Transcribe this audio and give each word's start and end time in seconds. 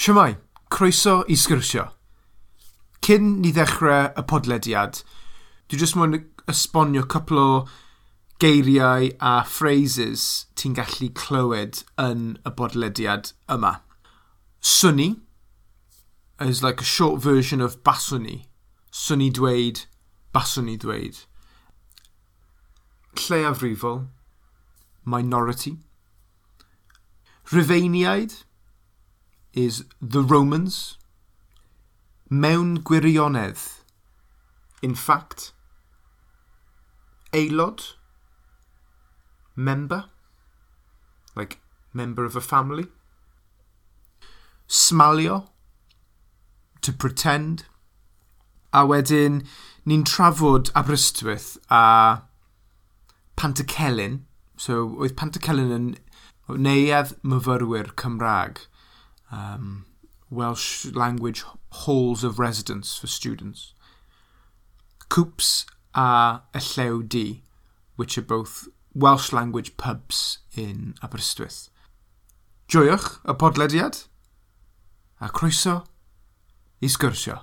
Siamai, 0.00 0.38
croeso 0.70 1.26
i 1.28 1.34
sgyrsio. 1.36 1.82
Cyn 3.04 3.26
ni 3.42 3.50
ddechrau 3.52 4.06
y 4.16 4.22
podlediad, 4.30 5.02
dwi 5.68 5.80
jyst 5.82 5.98
mwyn 5.98 6.16
esbonio 6.48 7.02
cwpl 7.04 7.40
o 7.42 7.48
geiriau 8.40 9.10
a 9.20 9.34
phrases 9.44 10.24
ti'n 10.56 10.78
gallu 10.80 11.10
clywed 11.20 11.82
yn 12.06 12.24
y 12.48 12.54
bodlediad 12.62 13.34
yma. 13.58 13.74
Swni 14.64 15.10
is 16.48 16.64
like 16.64 16.80
a 16.80 16.90
short 16.96 17.20
version 17.20 17.60
of 17.60 17.82
baswni. 17.84 18.46
Swni 18.88 19.28
dweud, 19.28 19.84
baswni 20.32 20.80
dweud. 20.80 21.26
Lleafrifol, 23.20 24.06
minority. 25.04 25.76
Rhyfeiniaid 27.52 28.44
is 29.54 29.84
The 30.00 30.22
Romans. 30.22 30.98
Mewn 32.30 32.78
gwirionedd. 32.78 33.82
In 34.82 34.94
fact. 34.94 35.52
Aelod. 37.32 37.94
Member. 39.56 40.04
Like, 41.34 41.58
member 41.92 42.24
of 42.24 42.36
a 42.36 42.40
family. 42.40 42.86
Smalio. 44.68 45.48
To 46.82 46.92
pretend. 46.92 47.64
A 48.72 48.86
wedyn, 48.86 49.44
ni'n 49.84 50.04
trafod 50.06 50.70
Aberystwyth 50.78 51.58
a 51.68 52.22
Pantacelyn. 53.36 54.20
So, 54.56 54.84
oedd 55.02 55.16
Pantacelyn 55.18 55.74
yn 55.74 55.88
neuedd 56.54 57.16
myfyrwyr 57.26 57.90
Cymraeg 57.98 58.62
um, 59.30 59.86
Welsh 60.30 60.86
language 60.86 61.44
halls 61.70 62.24
of 62.24 62.38
residence 62.38 62.96
for 62.96 63.06
students. 63.06 63.74
Coops 65.08 65.66
a 65.94 66.40
llew 66.54 67.02
D, 67.02 67.42
which 67.96 68.16
are 68.16 68.22
both 68.22 68.68
Welsh 68.94 69.32
language 69.32 69.76
pubs 69.76 70.38
in 70.56 70.94
Aberystwyth. 71.02 71.68
Joiwch 72.68 73.20
y 73.24 73.34
podlediad 73.34 74.06
a 75.20 75.28
croeso 75.28 75.84
i 76.80 76.88
sgyrsio. 76.88 77.40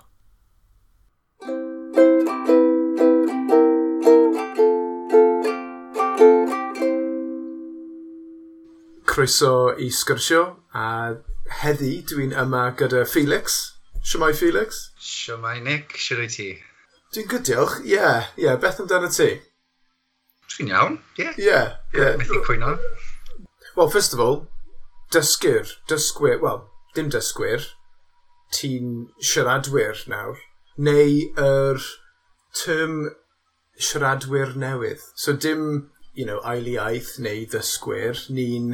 Croeso 9.05 9.75
i 9.77 9.89
sgyrsio 9.91 10.55
a 10.73 11.17
heddi 11.61 12.01
dwi'n 12.09 12.35
yma 12.35 12.69
gyda 12.77 13.05
Felix. 13.07 13.57
Siwmai 14.03 14.33
Felix? 14.35 14.89
Siwmai 14.99 15.59
Nick, 15.63 15.97
siwr 15.99 16.23
i 16.23 16.27
ti? 16.31 16.49
Dwi'n 17.15 17.27
good 17.31 17.45
diolch, 17.47 17.79
ie. 17.83 17.95
Yeah, 17.95 18.27
ie, 18.37 18.45
yeah. 18.45 18.59
beth 18.61 18.81
amdano 18.83 19.09
ti? 19.11 19.29
Dwi'n 20.53 20.71
iawn, 20.73 20.99
ie. 21.19 21.31
Ie. 21.43 21.61
Methu 22.19 22.41
cwyno. 22.45 22.77
Well, 23.75 23.89
first 23.89 24.13
of 24.13 24.19
all, 24.19 24.47
dysgwyr, 25.13 25.69
dysgwyr, 25.87 26.41
well, 26.41 26.65
dim 26.95 27.11
dysgwyr, 27.13 27.69
ti'n 28.55 29.07
siaradwyr 29.21 30.03
nawr, 30.11 30.39
neu 30.77 31.19
yr 31.43 31.83
term 32.57 32.97
siaradwyr 33.77 34.55
newydd. 34.57 35.03
So 35.15 35.33
dim, 35.33 35.91
you 36.13 36.25
know, 36.25 36.39
ail 36.43 36.67
iaith 36.73 37.17
neu 37.23 37.45
ddysgwyr, 37.45 38.23
ni'n 38.33 38.71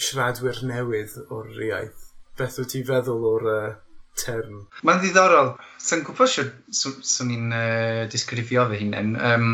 siaradwyr 0.00 0.60
newydd 0.68 1.16
o'r 1.28 1.64
iaith. 1.68 2.10
Beth 2.38 2.58
wyt 2.60 2.72
ti 2.74 2.82
feddwl 2.86 3.26
o'r 3.30 3.48
uh, 3.52 3.72
term? 4.18 4.64
Mae'n 4.82 5.00
ddiddorol. 5.02 5.54
Sa'n 5.82 6.04
gwybod 6.06 6.30
swn 6.74 7.32
i'n 7.34 7.54
uh, 7.54 8.04
disgrifio 8.10 8.66
fy 8.70 8.80
hunain. 8.82 9.14
Um, 9.18 9.50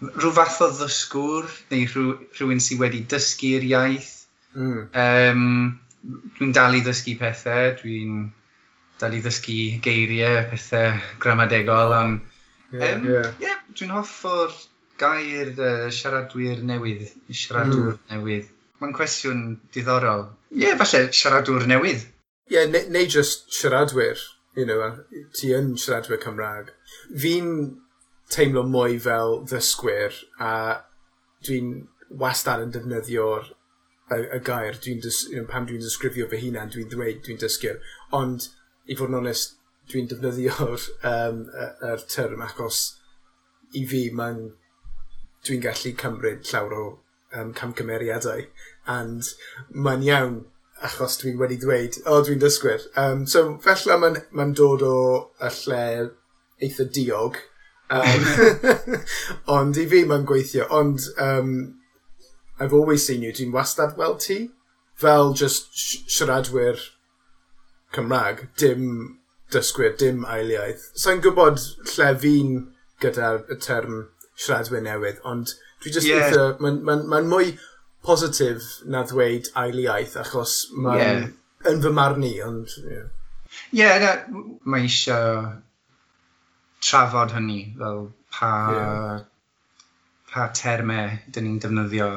rhyw 0.00 0.32
fath 0.36 0.60
o 0.64 0.70
ddysgwr 0.72 1.48
neu 1.72 1.86
rhyw, 1.88 2.12
rhywun 2.38 2.62
sydd 2.64 2.82
wedi 2.82 3.04
dysgu'r 3.08 3.66
iaith. 3.70 4.12
Mm. 4.56 4.84
Um, 5.04 5.48
dwi'n 6.38 6.54
dal 6.56 6.76
i 6.78 6.84
ddysgu 6.84 7.16
pethau, 7.20 7.74
dwi'n 7.80 8.22
dal 9.00 9.16
i 9.16 9.20
ddysgu 9.24 9.58
geiriau, 9.84 10.44
pethau 10.50 10.96
gramadegol, 11.22 11.94
ond 11.96 12.20
yeah, 12.72 12.94
um, 12.94 13.04
yeah. 13.08 13.28
yeah, 13.44 13.60
dwi'n 13.76 13.92
hoff 13.96 14.14
o'r 14.28 14.56
gair 15.00 15.52
uh, 15.56 15.88
siaradwyr 15.94 16.64
newydd, 16.66 17.06
siaradwyr 17.28 17.94
mm. 17.94 18.00
newydd. 18.14 18.48
Mae'n 18.80 18.96
cwestiwn 18.96 19.44
diddorol. 19.74 20.26
Ie, 20.54 20.64
yeah, 20.64 20.78
falle 20.80 21.10
siaradwr 21.16 21.66
newydd. 21.68 22.06
Ie, 22.50 22.56
yeah, 22.56 22.68
neu, 22.70 22.88
ne 22.94 23.06
just 23.06 23.50
siaradwyr. 23.54 24.20
You 24.58 24.66
know, 24.66 24.90
ti 25.36 25.52
yn 25.54 25.74
siaradwyr 25.78 26.18
Cymraeg. 26.22 26.72
Fi'n 27.22 27.50
teimlo 28.30 28.64
mwy 28.66 28.98
fel 29.02 29.40
ddysgwyr 29.50 30.16
a 30.42 30.52
dwi'n 31.46 31.72
wastad 32.22 32.62
yn 32.64 32.72
defnyddio'r 32.74 33.50
y, 34.14 34.18
y 34.36 34.40
gair 34.46 34.78
dwi'n 34.82 35.02
you 35.04 35.40
know, 35.40 35.48
pam 35.50 35.66
dwi'n 35.68 35.82
disgrifio 35.84 36.28
fy 36.30 36.40
hunan 36.44 36.72
dwi'n 36.72 36.90
dweud 36.92 37.22
dwi'n 37.26 37.40
dysgu'r. 37.42 37.78
ond 38.16 38.48
i 38.90 38.96
fod 38.98 39.12
yn 39.12 39.20
onest 39.20 39.58
dwi'n 39.90 40.10
defnyddio'r 40.10 40.88
um, 41.12 41.44
er 41.90 42.02
term 42.14 42.42
achos 42.46 42.80
i 43.78 43.84
fi 43.92 44.02
mae'n 44.14 44.42
dwi'n 45.46 45.64
gallu 45.66 45.94
cymryd 46.02 46.42
llawer 46.50 46.76
o 46.78 46.84
um, 47.38 47.54
camgymeriadau 47.54 48.46
and 48.86 49.28
mae'n 49.74 50.06
iawn, 50.06 50.40
achos 50.84 51.18
dwi 51.20 51.34
wedi 51.36 51.58
dweud 51.60 51.98
o 52.08 52.20
dwi'n 52.24 52.40
dysgwyr. 52.40 52.86
Um, 52.96 53.26
so 53.26 53.58
felly 53.64 53.98
mae'n 54.00 54.20
ma 54.32 54.48
dod 54.56 54.84
o 54.86 54.96
y 55.40 55.50
lle 55.58 55.84
eitha 56.60 56.86
diog 56.94 57.36
um, 57.90 58.24
ond 59.58 59.80
i 59.80 59.86
fi 59.90 60.04
mae'n 60.08 60.26
gweithio. 60.28 60.66
Ond 60.72 61.04
um, 61.18 61.52
I've 62.60 62.74
always 62.76 63.06
seen 63.06 63.22
you. 63.22 63.32
Dwi'n 63.32 63.54
wastad 63.56 63.96
weld 64.00 64.20
ti 64.24 64.50
fel 65.00 65.32
just 65.32 65.72
siaradwyr 66.12 66.80
Cymraeg, 67.94 68.48
dim 68.60 69.18
dysgwyr, 69.50 69.96
dim 69.98 70.24
ailiaith. 70.28 70.90
Sa'n 71.00 71.22
gwybod 71.24 71.58
lle 71.96 72.10
fi'n 72.22 72.52
gyda'r 73.02 73.46
term 73.64 74.04
siaradwyr 74.38 74.84
newydd, 74.84 75.22
ond 75.26 75.56
dwi 75.82 75.94
just 75.96 76.06
yeah. 76.06 76.28
...eitha 76.28 76.60
ma, 76.62 76.74
ma 76.84 76.98
ma'n 77.16 77.30
mwy 77.32 77.56
positif 78.06 78.68
na 78.90 79.02
ddweud 79.08 79.50
ail 79.60 79.80
iaith, 79.84 80.16
achos 80.20 80.54
mae'n 80.76 81.00
yeah. 81.00 81.26
yn 81.70 81.82
fy 81.84 81.92
marn 81.96 82.24
i, 82.26 82.34
ond... 82.44 82.76
Ie, 82.80 83.00
yeah. 83.76 83.96
yeah, 84.04 84.22
mae 84.64 84.86
eisiau 84.88 85.44
trafod 86.80 87.34
hynny, 87.36 87.60
fel 87.78 88.06
pa, 88.32 88.52
yeah. 88.74 89.16
pa 90.32 90.48
termau 90.56 91.16
dyn 91.28 91.48
ni'n 91.48 91.60
defnyddio. 91.62 92.10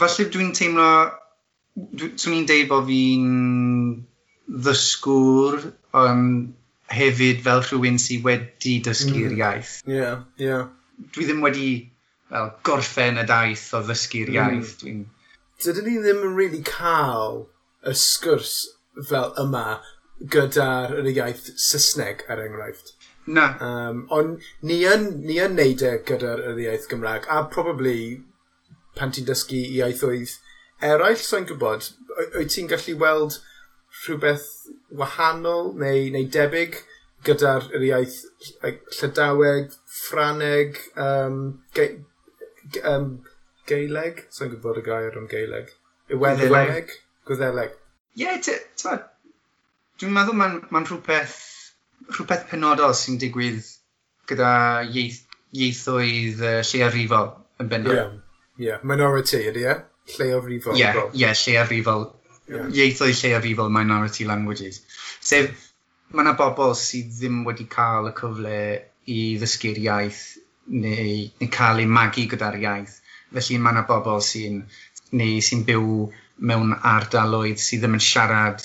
Falle 0.00 0.26
dwi'n 0.34 0.54
teimlo, 0.56 0.90
swn 2.16 2.40
i'n 2.40 2.48
deud 2.50 2.70
bod 2.70 2.88
fi'n 2.88 3.28
ddysgwr, 4.50 5.70
ond 6.00 6.50
hefyd 6.90 7.44
fel 7.46 7.62
rhywun 7.62 8.00
sydd 8.02 8.26
wedi 8.26 8.80
dysgu'r 8.86 9.30
mm. 9.30 9.38
iaith. 9.38 9.78
Ie, 9.86 9.94
yeah, 9.94 10.26
ie. 10.40 10.48
Yeah. 10.48 10.68
Dwi 11.14 11.26
ddim 11.28 11.44
wedi 11.44 11.70
fel, 12.30 12.50
gorffen 12.66 13.20
y 13.22 13.26
daith 13.28 13.68
o 13.78 13.82
ddysgu'r 13.86 14.32
mm. 14.32 14.38
iaith. 14.40 14.74
Mm. 14.82 14.82
Dwi'n 14.82 15.06
dydyn 15.64 15.88
ni 15.88 15.96
ddim 16.00 16.24
yn 16.26 16.36
really 16.38 16.62
cael 16.66 17.44
y 17.86 17.94
sgwrs 17.96 18.54
fel 19.08 19.32
yma 19.40 19.80
gyda'r 20.34 20.96
yr 21.00 21.10
iaith 21.12 21.52
Saesneg, 21.56 22.24
er 22.28 22.42
enghraifft. 22.44 22.94
Na. 23.26 23.54
Um, 23.64 24.04
ond 24.12 24.44
ni 24.66 24.80
yn, 24.88 25.06
ni 25.24 25.38
yn 25.40 25.56
neud 25.56 25.84
e 25.86 25.94
gyda'r 26.08 26.42
yr 26.52 26.60
iaith 26.64 26.88
Gymraeg, 26.90 27.28
a 27.28 27.44
probably 27.52 28.22
pan 28.98 29.12
ti'n 29.14 29.28
dysgu 29.28 29.60
iaithoedd 29.78 30.36
eraill, 30.84 31.20
so'n 31.20 31.48
gwybod, 31.48 31.92
wyt 32.34 32.52
ti'n 32.54 32.70
gallu 32.70 32.96
weld 33.00 33.38
rhywbeth 34.02 34.48
wahanol 34.96 35.74
neu, 35.78 36.08
neu 36.14 36.28
debyg 36.36 36.80
gyda'r 37.26 37.68
yr 37.76 37.86
iaith 37.90 38.18
like, 38.64 38.84
Llydaweg, 38.96 39.74
Ffraneg, 40.00 40.80
um, 40.96 41.40
ge, 41.76 41.90
um, 42.84 43.12
geileg. 43.70 44.24
Sa'n 44.34 44.52
gwybod 44.52 44.82
y 44.82 44.84
gair 44.86 45.16
am 45.20 45.30
geileg. 45.30 45.70
Iwerddweg? 46.10 46.92
Gwyddeleg? 47.30 47.78
Ie, 48.18 48.26
yeah, 48.26 49.00
Dwi'n 50.00 50.14
meddwl 50.16 50.36
mae'n 50.40 50.54
ma 50.72 50.80
rhywbeth, 50.80 51.34
rhywbeth 52.08 52.46
penodol 52.48 52.94
sy'n 52.96 53.18
digwydd 53.20 53.66
gyda 54.30 54.52
ieith, 54.88 55.18
ieithoedd 55.52 56.40
uh, 56.40 56.54
lleafrifol 56.64 57.34
yn 57.60 57.68
bennod. 57.68 57.92
Ie, 57.92 57.98
yeah, 57.98 58.14
yeah. 58.64 58.86
minority 58.86 59.42
ydy 59.50 59.66
e? 59.68 59.74
Lleafrifol. 60.14 60.78
Ie, 60.78 60.80
yeah, 60.80 61.00
yeah, 61.12 61.36
lleafrifol. 61.36 62.06
Yeah. 62.48 62.70
Ieithoedd 62.72 63.20
lleafrifol 63.20 63.68
minority 63.74 64.24
languages. 64.30 64.80
Sef, 65.20 65.68
mae 66.14 66.24
yna 66.24 66.32
bobl 66.38 66.72
sydd 66.80 67.12
ddim 67.18 67.44
wedi 67.46 67.68
cael 67.70 68.08
y 68.08 68.16
cyfle 68.22 68.56
i 69.12 69.20
ddysgu'r 69.42 69.84
iaith 69.84 70.24
neu, 70.70 71.28
neu 71.42 71.52
cael 71.52 71.84
ei 71.84 71.90
magu 71.98 72.24
gyda'r 72.32 72.56
iaith. 72.62 72.99
Felly 73.34 73.58
mae 73.62 73.76
yna 73.76 73.84
bobl 73.88 74.22
sy'n 74.26 74.62
neu 75.20 75.40
sy'n 75.44 75.64
byw 75.68 75.86
mewn 76.50 76.74
ardaloedd 76.94 77.60
sydd 77.62 77.84
ddim 77.84 77.98
yn 77.98 78.04
siarad 78.06 78.64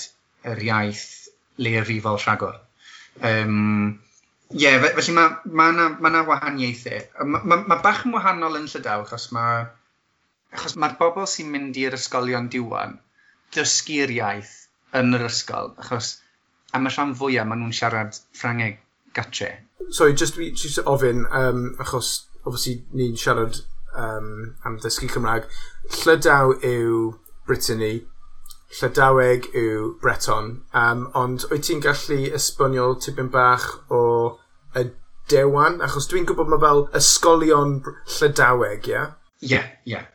yr 0.52 0.62
iaith 0.68 1.06
leirifol 1.62 2.20
rhagor. 2.22 2.58
Um, 3.22 3.98
Ie, 4.54 4.62
yeah, 4.62 4.78
felly 4.94 5.14
mae 5.16 5.54
ma 5.58 5.70
yna 5.72 5.88
ma 5.98 6.12
ma 6.14 6.22
wahaniaethau. 6.28 7.00
Mae 7.26 7.48
ma, 7.50 7.58
ma 7.72 7.80
bach 7.82 8.04
yn 8.06 8.14
wahanol 8.14 8.60
yn 8.60 8.68
Llydaw 8.70 9.02
achos 9.06 9.30
mae 9.34 9.64
achos 10.54 10.76
mae'r 10.78 10.94
bobl 11.00 11.26
sy'n 11.30 11.50
mynd 11.52 11.78
i'r 11.82 11.96
ysgolion 11.98 12.46
diwan 12.52 12.94
dysgu'r 13.56 14.12
iaith 14.18 14.54
yn 15.00 15.18
yr 15.18 15.26
ysgol 15.28 15.72
achos 15.82 16.12
am 16.78 16.86
y 16.86 16.92
rhan 16.92 17.14
fwyaf 17.18 17.48
maen 17.48 17.64
nhw'n 17.64 17.74
siarad 17.78 18.20
Ffrangeg 18.38 18.78
gatre. 19.16 19.50
Sorry, 19.90 20.14
just, 20.14 20.38
just 20.62 20.82
ofyn, 20.92 21.24
um, 21.40 21.66
achos 21.82 22.12
obviously 22.44 22.78
ni'n 22.94 23.18
siarad 23.20 23.58
um, 23.98 24.28
am 24.64 24.76
ddysgu 24.82 25.08
Cymraeg. 25.12 25.48
Llydaw 26.02 26.54
yw 26.66 27.00
Brittany, 27.46 27.94
Llydaweg 28.76 29.46
yw 29.54 29.92
Breton, 30.02 30.48
um, 30.74 31.06
ond 31.16 31.46
wyt 31.52 31.68
ti'n 31.68 31.82
gallu 31.84 32.18
esbonio 32.36 32.88
tipyn 33.00 33.30
bach 33.32 33.68
o 33.94 34.02
y 34.76 34.88
dewan? 35.30 35.78
Achos 35.86 36.10
dwi'n 36.10 36.26
gwybod 36.28 36.50
mae 36.52 36.62
fel 36.64 36.84
ysgolion 37.00 37.78
Llydaweg, 38.16 38.90
ie? 38.90 38.96
Yeah? 38.96 39.14
Ie, 39.40 39.48
yeah, 39.52 39.70
ie. 39.86 39.94
Yeah. 39.94 40.12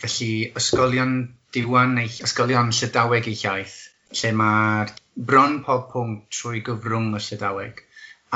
Felly 0.00 0.32
ysgolion 0.54 1.14
diwan 1.54 1.96
neu 1.98 2.10
ysgolion 2.24 2.70
Llydaweg 2.78 3.26
eu 3.32 3.38
llaeth, 3.42 3.76
lle 4.20 4.32
mae'r 4.38 4.94
bron 5.30 5.60
pob 5.66 5.88
pwnc 5.90 6.28
trwy 6.38 6.62
gyfrwng 6.66 7.16
y 7.18 7.22
Llydaweg 7.26 7.82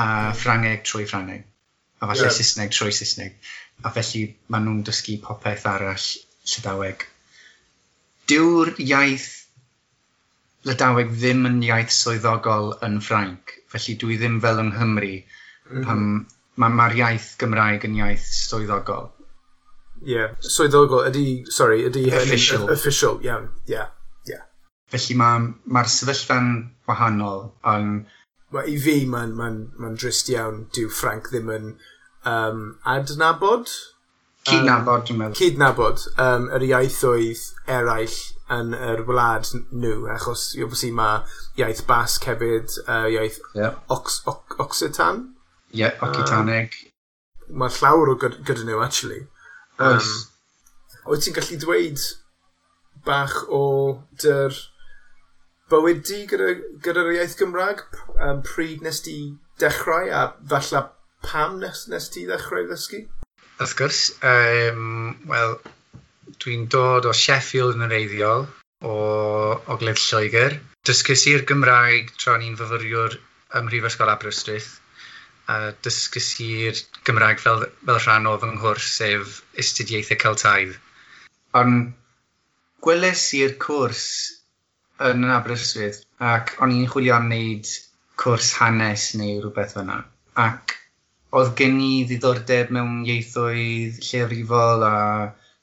a 0.03 0.07
Ffrangeg 0.35 0.83
trwy 0.89 1.07
Ffrangeg 1.07 1.47
a 2.05 2.11
falle 2.11 2.29
yeah. 2.29 2.37
Saesneg 2.37 2.75
trwy 2.75 2.93
Saesneg. 2.93 3.39
A 3.85 3.93
felly 3.95 4.27
maen 4.53 4.69
nhw'n 4.69 4.85
dysgu 4.87 5.17
popeth 5.25 5.65
arall 5.71 6.11
Llydaweg. 6.45 7.07
Dyw'r 8.29 8.75
iaith 8.85 9.31
Llydaweg 10.69 11.11
ddim 11.17 11.45
yn 11.49 11.59
iaith 11.65 11.93
swyddogol 11.93 12.71
yn 12.87 13.01
Ffrainc, 13.05 13.57
felly 13.73 13.97
dwi 14.01 14.21
ddim 14.21 14.39
fel 14.45 14.63
yng 14.63 14.73
Nghymru. 14.77 15.17
Mm. 15.73 15.91
Um, 15.93 16.07
Mae'r 16.61 16.77
ma 16.79 16.87
iaith 16.95 17.33
Gymraeg 17.41 17.85
yn 17.89 17.97
iaith 17.99 18.25
swyddogol. 18.31 19.09
Ie, 20.05 20.13
yeah. 20.13 20.35
swyddogol 20.57 21.09
ydy, 21.09 21.27
sorry, 21.51 21.81
ydy... 21.89 22.05
Official. 22.15 22.69
Official, 22.71 23.19
iawn, 23.27 23.49
yeah. 23.67 23.91
ie. 24.23 24.37
Yeah. 24.37 24.45
Felly 24.93 25.17
mae'r 25.19 25.49
ma, 25.65 25.83
sefyllfa'n 25.97 26.53
wahanol, 26.89 27.49
ond... 27.73 28.05
Ma, 28.55 28.63
I 28.71 28.77
fi, 28.79 29.01
mae'n 29.11 29.35
ma, 29.35 29.49
n, 29.51 29.59
ma, 29.75 29.81
n, 29.81 29.83
ma 29.83 29.91
n 29.91 29.99
drist 29.99 30.31
iawn, 30.31 30.63
dyw 30.77 30.93
Frank 30.95 31.33
ddim 31.33 31.51
yn 31.57 31.73
um, 32.29 32.63
adnabod? 32.95 33.73
Cydnabod 34.45 35.07
dwi'n 35.09 35.21
meddwl. 35.21 35.37
Cydnabod 35.41 36.07
um, 36.21 36.49
yr 36.53 36.67
iaithoedd 36.69 37.45
eraill 37.79 38.19
yn 38.55 38.75
yr 38.77 39.05
wlad 39.09 39.49
nhw, 39.55 39.63
nw, 39.81 39.95
achos 40.13 40.51
obviously 40.61 40.91
mae 40.93 41.23
iaith 41.61 41.87
Basg 41.89 42.27
hefyd, 42.29 42.81
uh, 42.85 43.07
iaith... 43.09 43.41
yeah. 43.57 43.79
Ox, 43.89 44.21
Ox, 44.29 44.59
Occitan. 44.61 45.31
Ie, 45.73 45.87
yeah, 45.87 46.03
Occitaneg. 46.05 46.77
Yy 46.77 46.91
mae 47.49 47.73
llawer 47.79 48.13
o 48.13 48.19
gyda, 48.21 48.41
gyda 48.47 48.67
nhw 48.67 48.83
actually. 48.85 49.25
Yym. 49.79 49.89
Oes. 49.89 50.13
Wyt 51.05 51.27
ti'n 51.27 51.37
gallu 51.37 51.59
dweud 51.61 52.05
bach 53.05 53.37
o 53.53 53.63
dy'r 54.23 54.57
bywyd 55.73 56.05
di 56.09 56.23
gyda'r 56.31 56.63
gyda 56.85 57.07
iaith 57.13 57.37
Gymraeg 57.41 57.85
um, 58.17 58.41
pryd 58.47 58.85
nes 58.85 59.03
di 59.05 59.19
dechrau 59.61 60.09
a 60.09 60.27
falle 60.49 60.85
pam 61.25 61.59
nes, 61.63 61.87
nes 61.93 62.11
ti 62.13 62.27
ddechrau 62.29 62.69
ddysgu? 62.69 63.05
Wrth 63.59 63.75
gwrs, 63.79 64.03
um, 64.31 65.15
wel, 65.31 65.57
dwi'n 66.43 66.69
dod 66.73 67.09
o 67.09 67.13
Sheffield 67.15 67.79
yn 67.79 67.87
yr 67.87 67.97
eiddiol, 67.99 68.47
o 68.85 68.95
Ogledd 69.75 70.01
Lloegr. 70.03 70.59
Dysgus 70.85 71.25
i'r 71.31 71.45
Gymraeg 71.49 72.11
tra 72.21 72.37
ni'n 72.41 72.57
fyfyriwr 72.59 73.17
ym 73.59 73.69
Mhrifysgol 73.69 74.13
Aberystwyth. 74.13 74.75
A 75.49 75.73
dysgus 75.85 76.31
i'r 76.45 76.81
Gymraeg 77.07 77.41
fel, 77.41 77.67
fel 77.85 78.01
rhan 78.01 78.29
o 78.29 78.37
fy 78.41 78.51
nghwrs, 78.53 78.91
sef 78.99 79.41
Astudiaethau 79.61 80.21
Celtaidd. 80.25 80.77
Ond 81.61 81.93
gweles 82.85 83.25
i'r 83.39 83.57
cwrs 83.65 84.07
yn 85.09 85.27
Aberystwyth 85.37 86.03
ac 86.33 86.57
o'n 86.65 86.75
i'n 86.75 86.89
chwilio 86.91 87.17
am 87.17 87.29
wneud 87.31 87.71
cwrs 88.21 88.55
hanes 88.61 89.13
neu 89.21 89.39
rhywbeth 89.41 89.77
fyna. 89.79 90.03
Ac 90.45 90.77
oedd 91.35 91.55
gen 91.59 91.81
i 91.83 91.93
ddiddordeb 92.07 92.71
mewn 92.75 93.03
ieithoedd 93.09 93.99
lleafrifol 94.07 94.85
a 94.87 94.97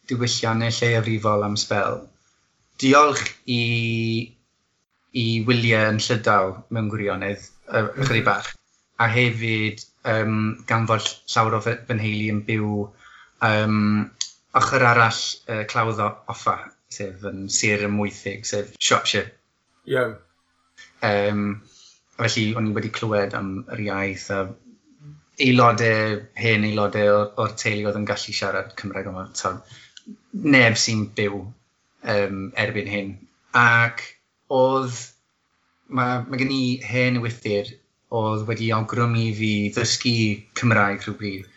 diwylliannau 0.09 0.73
lleafrifol 0.77 1.45
am 1.47 1.57
spel. 1.59 2.01
Diolch 2.81 3.23
i, 3.55 3.61
i 5.23 5.25
wyliau 5.47 5.93
yn 5.93 6.01
llydaw 6.03 6.55
mewn 6.75 6.89
gwirionedd, 6.91 7.45
ychydig 7.69 8.23
mhm. 8.23 8.27
bach, 8.27 8.49
a 9.01 9.07
hefyd 9.11 9.85
um, 10.11 10.41
gan 10.67 10.87
fod 10.89 11.07
llawer 11.33 11.57
o 11.57 11.61
fy 11.63 11.77
nheulu 11.95 12.27
yn 12.33 12.41
byw 12.49 12.71
um, 13.47 13.77
ochr 14.57 14.87
arall 14.91 15.21
uh, 15.47 15.63
clawdd 15.71 16.01
offa, 16.03 16.57
sef 16.91 17.23
yn 17.31 17.45
sir 17.59 17.85
ymwythig, 17.87 18.43
sef 18.49 18.75
Shropshire. 18.79 19.31
Iawn. 19.87 20.17
Yeah. 20.17 21.31
Um, 21.31 21.45
felly, 22.19 22.51
o'n 22.57 22.67
i 22.69 22.75
wedi 22.75 22.91
clywed 22.93 23.33
am 23.37 23.53
yr 23.71 23.85
iaith 23.87 24.27
a 24.35 24.41
aelodau, 25.45 26.17
e, 26.17 26.41
hen 26.43 26.65
aelodau 26.67 27.07
e 27.07 27.11
o'r, 27.15 27.29
or 27.43 27.55
teulu 27.61 27.89
oedd 27.89 27.99
yn 27.99 28.07
gallu 28.09 28.35
siarad 28.37 28.73
Cymraeg 28.79 29.09
yma. 29.11 29.27
So, 29.41 29.53
neb 30.55 30.77
sy'n 30.79 31.05
byw 31.17 31.41
um, 32.15 32.41
erbyn 32.65 32.91
hyn. 32.91 33.13
Ac 33.61 34.03
oedd, 34.61 34.97
mae, 35.87 36.21
mae 36.27 36.41
gen 36.41 36.55
i 36.55 36.63
hen 36.87 37.21
wythyr 37.25 37.73
oedd 38.21 38.47
wedi 38.49 38.71
awgrymu 38.75 39.27
fi 39.37 39.53
ddysgu 39.75 40.15
Cymraeg 40.59 41.05
rhywbryd. 41.05 41.47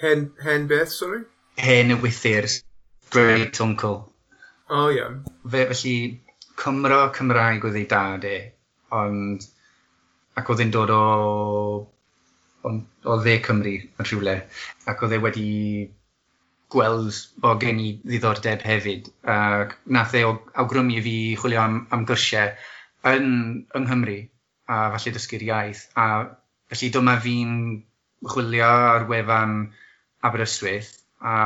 Hen, 0.00 0.30
hen 0.44 0.66
beth, 0.70 0.94
sorry? 0.94 1.22
Hen 1.60 1.98
wythyr, 2.02 2.48
great 3.14 3.60
uncle. 3.60 3.98
O, 4.70 4.84
oh, 4.84 4.88
iawn. 4.94 5.22
Yeah. 5.52 5.70
Felly, 5.74 5.96
Cymro 6.60 7.00
Cymraeg 7.16 7.64
oedd 7.64 7.78
ei 7.80 7.86
dad 7.88 8.26
e, 8.28 8.36
ond 8.92 9.46
ac 10.38 10.50
oedd 10.52 10.62
e'n 10.64 10.72
dod 10.74 10.92
o 10.92 11.04
o 12.64 13.16
dde 13.22 13.38
Cymru 13.44 13.76
yn 13.80 14.06
rhywle, 14.06 14.36
ac 14.90 15.02
oedd 15.04 15.16
e 15.16 15.20
wedi 15.24 15.48
gweld 16.70 17.16
bod 17.42 17.60
gen 17.64 17.80
i 17.82 17.88
ddiddordeb 18.02 18.64
hefyd. 18.66 19.10
Ac 19.34 19.76
nath 19.96 20.14
e 20.18 20.24
awgrymu 20.24 21.00
fi 21.06 21.16
chwilio 21.40 21.62
am, 21.62 21.80
am 21.90 22.04
gyrsiau 22.08 22.52
yn 23.10 23.30
yng 23.74 23.86
Nghymru, 23.86 24.18
a 24.70 24.80
falle 24.94 25.14
dysgu'r 25.16 25.46
iaith. 25.48 25.86
A 25.98 26.06
felly 26.70 26.90
dyma 26.94 27.16
fi'n 27.24 27.54
chwilio 28.30 28.70
ar 28.94 29.08
wefan 29.10 29.56
Aberystwyth, 30.26 30.92
a 31.20 31.36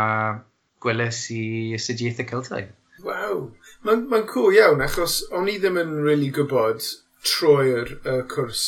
gweles 0.84 1.20
i 1.32 1.44
astudiaethau 1.78 2.28
Celtaidd. 2.32 2.74
Waw, 3.04 3.40
mae'n 3.86 4.04
ma 4.10 4.20
cool 4.28 4.54
iawn, 4.56 4.82
achos 4.84 5.22
o'n 5.34 5.48
i 5.50 5.56
ddim 5.62 5.80
yn 5.80 5.96
really 6.04 6.30
gwybod 6.34 6.84
trwy'r 7.24 7.96
uh, 8.04 8.20
cwrs 8.34 8.62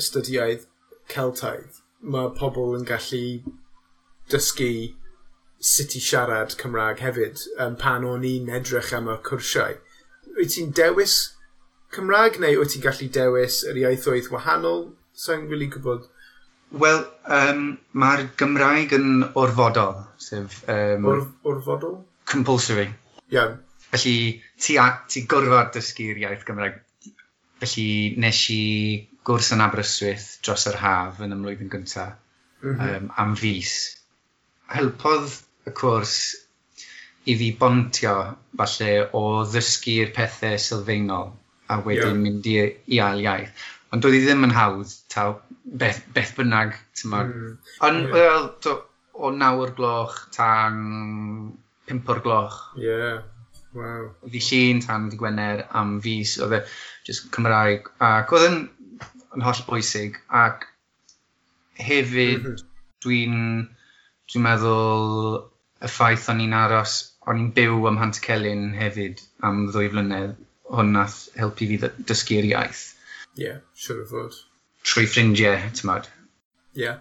astudiaeth 0.00 0.66
Celtaidd 1.12 1.79
mae 2.02 2.30
pobl 2.36 2.76
yn 2.78 2.86
gallu 2.88 3.24
dysgu 4.32 4.70
sut 5.60 5.96
i 5.98 6.00
siarad 6.00 6.54
Cymraeg 6.60 7.02
hefyd 7.04 7.42
um, 7.60 7.76
pan 7.80 8.06
o'n 8.08 8.24
i'n 8.24 8.48
edrych 8.58 8.94
am 8.96 9.10
y 9.12 9.16
cwrsiau. 9.26 9.76
Wyt 10.38 10.54
ti'n 10.54 10.72
dewis 10.76 11.16
Cymraeg 11.94 12.38
neu 12.40 12.60
wyt 12.60 12.72
ti'n 12.74 12.84
gallu 12.86 13.10
dewis 13.12 13.60
yr 13.68 13.82
iaithoedd 13.82 14.30
wahanol? 14.32 14.86
Sa'n 15.12 15.44
rili 15.44 15.50
really 15.52 15.70
gwybod? 15.74 16.06
Wel, 16.80 17.02
um, 17.36 17.64
mae'r 17.98 18.28
Gymraeg 18.40 18.94
yn 18.96 19.24
orfodol, 19.34 20.04
sef... 20.22 20.62
um, 20.70 21.08
Or, 21.10 21.24
orfodol? 21.52 21.98
Compulsory. 22.30 22.86
Iawn. 23.28 23.58
Yeah. 23.58 23.58
Felly, 23.90 24.42
ti, 24.62 24.76
a, 24.78 24.86
ti 25.10 25.24
gorfod 25.26 25.74
dysgu'r 25.74 26.22
iaith 26.22 26.46
Gymraeg. 26.46 26.78
Felly, 27.60 27.88
nes 28.22 28.44
i 28.54 28.62
gwrs 29.28 29.52
yn 29.56 29.64
Aberystwyth 29.64 30.28
dros 30.44 30.66
yr 30.70 30.78
haf 30.80 31.20
yn 31.24 31.36
ymlwyddyn 31.36 31.72
gyntaf 31.72 32.14
mm 32.62 32.76
-hmm. 32.76 32.94
um, 32.96 33.10
am 33.24 33.34
fus. 33.40 33.74
Helpodd 34.70 35.34
y 35.68 35.74
cwrs 35.80 36.14
i 37.28 37.36
fi 37.36 37.50
bontio 37.60 38.14
falle 38.60 38.92
o 39.16 39.24
ddysgu'r 39.52 40.12
pethau 40.16 40.58
sylfaenol 40.66 41.32
a 41.70 41.78
wedyn 41.84 42.14
yeah. 42.14 42.22
mynd 42.24 42.48
i, 42.50 42.56
i 42.94 43.00
ail 43.06 43.24
iaith. 43.24 43.66
Ond 43.90 44.04
doedd 44.04 44.16
i 44.16 44.22
ddim 44.24 44.46
yn 44.46 44.54
hawdd 44.54 44.92
taw 45.12 45.34
beth, 45.82 46.00
beth 46.14 46.32
bynnag. 46.38 46.76
Mm. 47.04 47.58
Ond 47.86 48.06
yeah. 48.06 48.14
wel, 48.14 48.48
to, 48.64 48.76
o 49.14 49.32
nawr 49.34 49.74
gloch 49.76 50.16
tan 50.34 50.80
pimp 51.86 52.10
o'r 52.10 52.22
gloch. 52.24 52.58
Yeah. 52.80 53.22
Wow. 53.74 54.10
Fi 54.26 54.42
llun 54.46 54.80
tan 54.82 55.08
di 55.10 55.18
Gwener 55.18 55.64
am 55.78 55.98
fus, 56.02 56.36
oedd 56.42 56.56
e 56.58 56.62
just 57.06 57.28
Cymraeg. 57.34 57.90
Ac 58.02 58.32
oedd 58.34 58.48
yn 58.48 58.60
yn 59.36 59.44
holl 59.46 59.62
bwysig, 59.68 60.18
ac 60.42 60.66
hefyd 61.80 62.42
mm 62.42 62.50
-hmm. 62.50 62.66
dwi'n 63.04 63.36
dwi 64.30 64.42
meddwl 64.44 65.40
y 65.80 65.90
ffaith 65.90 66.28
o'n 66.32 66.42
i'n 66.44 66.56
aros, 66.56 66.96
o'n 67.26 67.40
i'n 67.42 67.50
byw 67.56 67.88
ym 67.90 67.98
Hant 68.00 68.20
Celyn 68.24 68.70
hefyd 68.78 69.22
am 69.46 69.66
ddwy 69.70 69.90
flynedd, 69.92 70.36
hwn 70.70 70.94
nath 70.96 71.18
helpu 71.38 71.68
fi 71.70 71.78
dysgu'r 72.10 72.48
iaith. 72.52 72.82
Ie, 73.38 73.44
yeah, 73.44 73.60
siwr 73.74 74.02
sure 74.02 74.06
o 74.06 74.10
fod. 74.10 74.38
Trwy 74.86 75.06
ffrindiau, 75.10 75.58
ti'n 75.62 75.78
tymod. 75.80 76.10
Ie. 76.76 76.84
Yeah. 76.84 77.00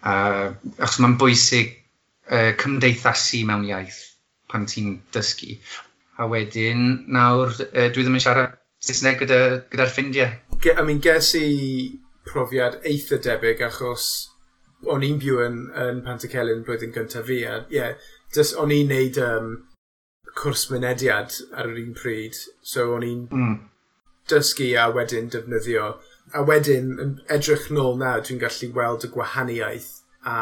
Uh, 0.00 0.54
achos 0.78 1.00
mae'n 1.02 1.18
bwysig 1.20 1.74
uh, 2.30 2.52
cymdeithasu 2.60 3.42
mewn 3.48 3.66
iaith 3.68 4.00
pan 4.50 4.66
ti'n 4.70 4.96
dysgu. 5.14 5.58
A 6.20 6.28
wedyn, 6.30 6.86
nawr, 7.16 7.52
uh, 7.66 7.88
dwi 7.92 8.04
ddim 8.04 8.18
yn 8.20 8.24
siarad 8.24 8.59
Saesneg 8.80 9.18
gyda, 9.20 9.40
gyda'r 9.72 9.90
ffrindiau. 9.92 10.36
Ge, 10.64 10.72
I 10.72 10.84
mean, 10.86 11.00
ges 11.04 11.34
i 11.36 11.46
profiad 12.28 12.78
eitha 12.88 13.18
debyg 13.20 13.60
achos 13.66 14.06
o'n 14.88 15.04
i'n 15.04 15.18
byw 15.20 15.42
yn, 15.44 15.58
yn 15.76 16.00
Pantacelyn 16.06 16.62
blwyddyn 16.64 16.94
gyntaf 16.94 17.28
fi. 17.28 17.42
A, 17.44 17.58
yeah, 17.72 17.98
just, 18.32 18.56
o'n 18.56 18.72
i'n 18.72 18.88
neud 18.88 19.20
um, 19.20 19.50
cwrs 20.38 20.68
mynediad 20.72 21.36
ar 21.52 21.68
yr 21.68 21.82
un 21.82 21.92
pryd. 21.98 22.40
So 22.64 22.88
o'n 22.94 23.04
i'n 23.04 23.26
mm. 23.28 23.54
dysgu 24.32 24.72
a 24.80 24.88
wedyn 24.96 25.28
defnyddio. 25.34 25.92
A 26.32 26.44
wedyn, 26.46 27.20
edrych 27.28 27.68
nôl 27.74 27.98
nawr, 28.00 28.24
dwi'n 28.24 28.40
gallu 28.40 28.72
weld 28.76 29.04
y 29.04 29.12
gwahaniaeth 29.12 29.92
a 30.24 30.38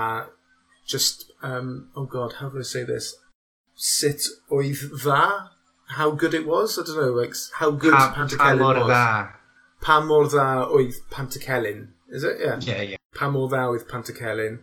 just, 0.87 1.33
um, 1.42 1.88
oh 1.97 2.07
god, 2.07 2.38
how 2.38 2.49
do 2.49 2.61
I 2.61 2.62
say 2.62 2.85
this? 2.85 3.16
Sut 3.75 4.30
oedd 4.54 4.87
dda 4.95 5.25
how 5.88 6.11
good 6.11 6.35
it 6.35 6.47
was. 6.47 6.78
I 6.78 6.83
don't 6.85 6.97
know, 6.97 7.12
like 7.12 7.35
how 7.54 7.71
good 7.71 7.92
pa, 7.92 8.12
Pantakelin 8.16 8.38
pa 8.38 8.54
mor 8.54 8.75
Dda. 8.75 9.33
Pa 9.80 10.00
mor 10.00 10.25
dda 10.26 10.68
oedd 10.75 11.00
Pantakelin, 11.11 11.88
is 12.09 12.25
it? 12.25 12.38
Yeah. 12.40 12.59
Yeah, 12.61 12.83
yeah. 12.83 12.97
Pa 13.14 13.30
mor 13.30 13.49
dda 13.49 13.66
oedd 13.73 13.88
Pantakelin 13.88 14.61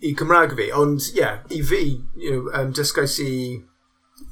i 0.00 0.14
Cymraeg 0.14 0.56
fi. 0.56 0.70
Ond, 0.72 1.10
yeah, 1.14 1.38
i 1.50 1.62
fi, 1.62 1.82
you 2.16 2.30
know, 2.30 2.52
um, 2.52 2.72
dysgais 2.76 3.18
i 3.24 3.32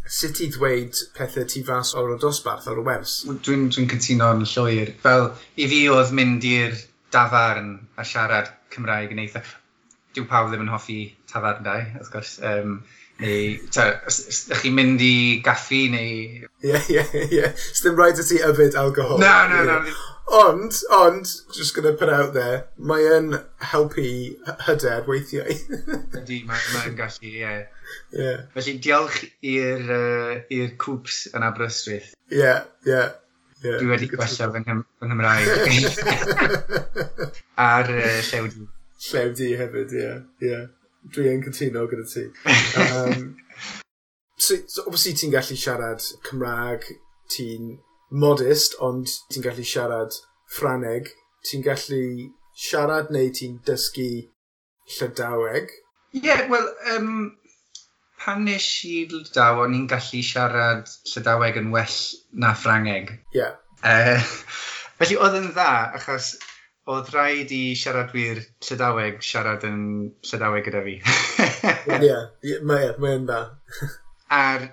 sut 0.05 0.41
i 0.45 0.49
ddweud 0.53 0.99
pethau 1.17 1.47
ti 1.49 1.63
fas 1.65 1.95
o'r 1.97 2.17
dosbarth 2.21 2.69
o'r 2.71 2.83
wers. 2.85 3.23
Dwi'n 3.47 3.69
dwi 3.73 3.87
cytuno'n 3.95 4.45
llwyr. 4.51 4.95
Fel, 5.05 5.31
i 5.57 5.69
fi 5.71 5.85
oedd 5.93 6.13
mynd 6.17 6.45
i'r 6.49 6.77
dafarn 7.15 7.77
a 7.97 8.07
siarad 8.09 8.53
Cymraeg 8.75 9.15
yn 9.15 9.23
eitha... 9.25 9.45
Dyw 10.15 10.29
pawb 10.31 10.47
ddim 10.47 10.61
yn 10.63 10.71
hoffi 10.71 10.99
tafarnau, 11.27 11.89
wrth 11.99 12.11
gwrs. 12.13 12.37
Um, 12.47 12.77
neu, 13.23 13.55
ydych 13.61 14.63
chi'n 14.63 14.75
mynd 14.75 15.05
i 15.05 15.15
gaffi, 15.45 15.85
neu... 15.93 16.49
Ie, 16.65 16.81
ie, 16.91 17.05
ie. 17.29 17.53
Sdim 17.77 17.99
rhaid 17.99 18.21
i 18.21 18.27
ti 18.27 18.41
yfyd 18.43 18.79
alcohol. 18.81 19.21
Na, 19.23 19.47
na, 19.51 19.63
na. 19.69 19.79
Yeah. 19.85 20.03
Ond, 20.35 20.73
ond, 20.91 21.27
just 21.55 21.75
gonna 21.75 21.93
put 21.93 22.09
out 22.09 22.33
there, 22.33 22.65
mae 22.81 23.05
yn 23.13 23.35
helpu 23.73 24.07
hyder 24.67 25.05
weithiau. 25.09 25.53
Ydy, 26.21 26.41
mae'n 26.49 26.97
gallu, 26.99 27.29
ie. 27.29 27.43
Yeah. 27.43 27.67
Yeah. 28.15 28.47
Felly 28.55 28.79
diolch 28.83 29.21
i'r 29.45 29.93
uh, 29.99 30.71
cwps 30.81 31.27
yn 31.35 31.45
Aberystwyth. 31.45 32.15
Ie, 32.33 32.41
yeah, 32.41 32.65
ie. 32.87 32.95
Yeah. 32.95 33.13
Yeah, 33.65 33.79
Dwi 33.81 33.89
wedi 33.89 34.11
gwella 34.13 34.49
fy 34.53 34.61
Nghymraeg. 34.61 36.01
Ar 37.69 37.89
uh, 37.89 38.19
llewdi. 38.29 38.67
Llewdi 39.07 39.53
hefyd, 39.61 39.95
ie. 39.95 40.03
Yeah, 40.03 40.19
yeah. 40.45 40.67
Dwi 41.13 41.29
yn 41.35 41.43
cytuno 41.45 41.87
gyda 41.91 42.07
ti. 42.09 42.29
Um, 42.85 43.37
so, 44.37 44.57
so 44.67 44.83
obviously 44.87 45.15
ti'n 45.19 45.33
gallu 45.35 45.57
siarad 45.59 46.05
Cymraeg, 46.27 46.87
ti'n 47.33 47.77
modest, 48.25 48.79
ond 48.85 49.11
ti'n 49.33 49.45
gallu 49.45 49.65
siarad 49.67 50.17
Ffraneg, 50.55 51.11
ti'n 51.47 51.65
gallu 51.67 52.03
siarad 52.67 53.13
neu 53.15 53.31
ti'n 53.35 53.61
dysgu 53.67 54.11
Llydaweg? 54.97 55.73
Ie, 56.15 56.23
yeah, 56.23 56.45
wel, 56.51 56.67
um, 56.95 57.37
pan 58.21 58.45
nes 58.47 58.67
i 58.89 59.05
Llydaw, 59.11 59.65
o'n 59.65 59.77
i'n 59.77 59.89
gallu 59.91 60.23
siarad 60.25 60.91
Llydaweg 61.11 61.61
yn 61.61 61.71
well 61.75 62.01
na 62.33 62.55
Ffrangeg. 62.57 63.15
Ie. 63.35 63.41
Yeah. 63.41 63.57
Uh, 63.85 64.21
felly, 65.01 65.19
oedd 65.21 65.39
yn 65.41 65.51
dda, 65.53 65.71
achos 65.99 66.35
oedd 66.93 67.11
rhaid 67.15 67.53
i 67.55 67.63
siaradwyr 67.81 68.41
Llydaweg 68.67 69.23
siarad 69.25 69.65
yn 69.69 69.85
Llydaweg 70.29 70.67
gyda 70.67 70.83
fi. 70.85 70.97
Ie, 72.09 72.59
mae 72.69 72.91
e, 72.91 72.95
yn 73.15 73.25
da. 73.29 73.41
A'r, 74.39 74.67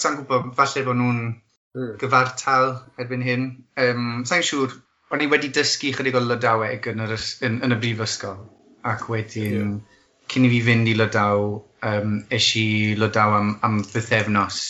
sa'n 0.00 0.20
gwybod, 0.20 0.54
falle 0.56 0.84
bod 0.86 1.00
nhw'n 1.00 1.20
mm. 1.28 1.92
gyfartal 2.00 2.72
erbyn 3.04 3.26
hyn. 3.26 3.46
Um, 3.84 4.08
sa'n 4.28 4.46
siŵr, 4.48 4.78
o'n 5.12 5.24
i 5.24 5.28
wedi 5.28 5.52
dysgu 5.52 5.92
chydig 5.96 6.16
o 6.16 6.24
Lydaweg 6.24 6.88
yn, 6.92 7.04
yr, 7.04 7.14
yn, 7.44 7.60
yn 7.66 7.76
y 7.76 7.80
brifysgol. 7.84 8.46
Ac 8.88 9.08
wedyn, 9.12 9.76
yeah. 9.76 10.02
cyn 10.32 10.48
i 10.48 10.52
fi 10.54 10.64
fynd 10.64 10.88
i 10.88 10.96
Lydaw, 10.96 11.48
um, 11.92 12.18
es 12.32 12.52
i 12.56 12.68
Lydaw 12.96 13.36
am, 13.42 13.56
am 13.66 13.82
fythefnos 13.84 14.62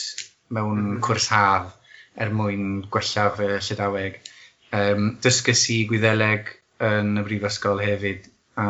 mewn 0.55 0.97
mm. 0.97 1.03
cwrs 1.05 1.31
haf 1.31 1.75
er 2.19 2.33
mwyn 2.35 2.81
gwella 2.91 3.31
fy 3.37 3.53
Llydaweg. 3.55 4.23
Um, 4.75 5.13
dysgus 5.23 5.69
i 5.73 5.85
Gwyddeleg 5.89 6.51
yn 6.85 7.17
y 7.19 7.25
brifysgol 7.27 7.83
hefyd 7.83 8.29
a 8.59 8.69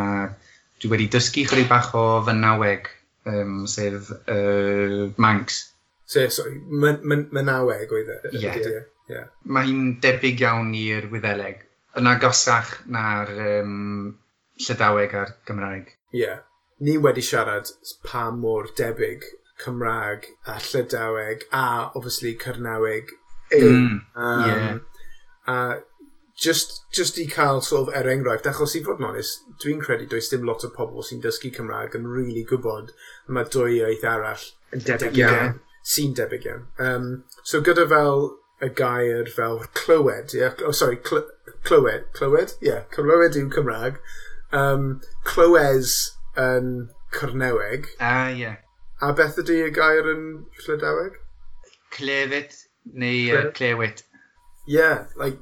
dwi 0.81 0.93
wedi 0.93 1.09
dysgu 1.13 1.45
chydig 1.49 1.69
bach 1.71 1.91
o 1.99 2.05
fynaweg, 2.27 2.89
um, 3.29 3.65
sef 3.67 4.13
uh, 4.31 5.09
Manx. 5.17 5.65
So, 6.09 6.29
sorry, 6.33 6.61
mynaweg 6.69 7.93
oedd 7.93 8.15
e? 8.15 8.21
Ie. 8.39 8.85
Yeah. 9.09 9.29
Mae 9.49 9.69
hi'n 9.69 9.99
debyg 10.05 10.41
iawn 10.45 10.75
i'r 10.77 11.09
Wyddeleg, 11.13 11.65
yn 12.01 12.09
agosach 12.11 12.75
na'r 12.93 13.33
um, 13.61 14.15
Llydaweg 14.61 15.17
a'r 15.17 15.35
Gymraeg. 15.49 15.91
Ie. 16.13 16.23
Yeah. 16.23 16.45
Ni 16.85 16.95
wedi 17.03 17.25
siarad 17.27 17.73
pa 18.07 18.29
mor 18.31 18.69
debyg 18.79 19.25
Cymraeg 19.59 20.29
a 20.47 20.59
Llydaweg 20.63 21.49
a, 21.51 21.91
obviously, 21.95 22.37
Cyrnaweg. 22.39 23.11
Mm, 23.51 24.01
um, 24.15 24.45
yeah. 24.47 24.79
A 25.49 25.57
just, 26.39 26.85
just 26.95 27.19
i 27.19 27.27
cael 27.27 27.61
sort 27.61 27.89
of 27.89 27.95
er 27.99 28.09
enghraifft, 28.11 28.47
achos 28.51 28.77
i 28.79 28.83
fod 28.87 29.01
yn 29.03 29.09
onest, 29.11 29.47
dwi'n 29.63 29.81
credu 29.83 30.07
does 30.11 30.31
dim 30.31 30.45
lot 30.47 30.65
o 30.67 30.71
pobl 30.75 31.03
sy'n 31.07 31.23
dysgu 31.25 31.51
Cymraeg 31.57 31.97
yn 31.99 32.07
rili 32.07 32.29
really 32.29 32.45
gwybod 32.51 32.93
mae 33.27 33.49
dwy 33.55 33.81
iaith 33.81 34.07
arall 34.07 34.45
yn 34.77 34.85
debyg 34.87 35.19
iawn. 35.23 35.57
Sy'n 35.89 36.15
debyg 36.19 36.47
iawn. 36.47 36.69
Um, 36.79 37.09
so 37.43 37.63
gyda 37.65 37.89
fel 37.91 38.31
y 38.63 38.71
gair 38.81 39.27
fel 39.35 39.65
clywed, 39.81 40.35
yeah, 40.35 40.55
oh, 40.67 40.71
sorry, 40.73 41.01
cl 41.09 41.25
clywed, 41.67 42.07
clywed? 42.15 42.55
Ie, 42.63 42.71
yeah, 42.71 42.87
clywed 42.95 43.39
yw 43.39 43.51
Cymraeg. 43.55 43.99
Um, 44.55 45.01
clywes 45.27 45.99
yn 46.39 46.89
Cyrneweg. 47.15 47.91
Ah, 48.01 48.31
ie. 48.31 48.45
Yeah. 48.45 48.57
A 49.03 49.13
beth 49.15 49.39
ydy 49.43 49.61
y 49.67 49.75
gair 49.75 50.07
yn 50.11 50.25
Llydaweg? 50.65 51.19
Clefyd 51.95 52.57
neu 52.99 53.27
uh, 53.35 53.45
clewyd. 53.59 54.03
Ie, 54.69 54.79
yeah, 54.79 55.07
like, 55.17 55.39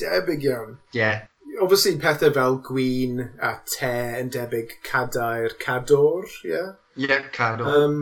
debyg 0.00 0.46
iawn. 0.48 0.78
Ie. 0.94 1.00
Yeah. 1.00 1.26
Obviously 1.60 1.96
pethau 2.00 2.32
fel 2.32 2.56
gwyn 2.64 3.20
a 3.42 3.52
te 3.68 3.92
yn 4.20 4.30
debyg 4.32 4.78
cadair 4.86 5.56
cador, 5.60 6.28
ie? 6.44 6.54
Yeah? 6.54 6.70
Ie, 6.96 7.06
yeah, 7.08 7.28
cador. 7.34 7.68
Um, 7.68 7.98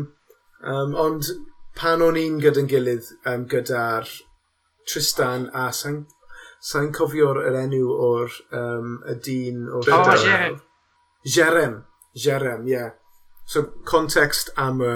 um, 0.62 0.94
ond 0.94 1.32
pan 1.78 2.04
o'n 2.04 2.18
i'n 2.18 2.38
gyda'n 2.42 2.70
gilydd 2.70 3.10
um, 3.26 3.48
gyda'r 3.50 4.08
Tristan 4.88 5.50
a 5.52 5.68
sa'n 5.74 6.06
sa'n 6.64 6.92
cofio'r 6.96 7.38
yr 7.44 7.58
enw 7.60 7.82
o'r 8.06 8.38
um, 8.56 8.94
y 9.06 9.14
dyn 9.24 9.66
o'r... 9.68 9.90
Oh, 9.94 10.14
Jerem. 10.22 10.58
Jerem. 11.24 11.76
Jerem, 12.18 12.64
ie. 12.66 12.74
Yeah. 12.74 12.94
So, 13.48 13.62
context 13.88 14.50
am 14.56 14.82
y 14.84 14.94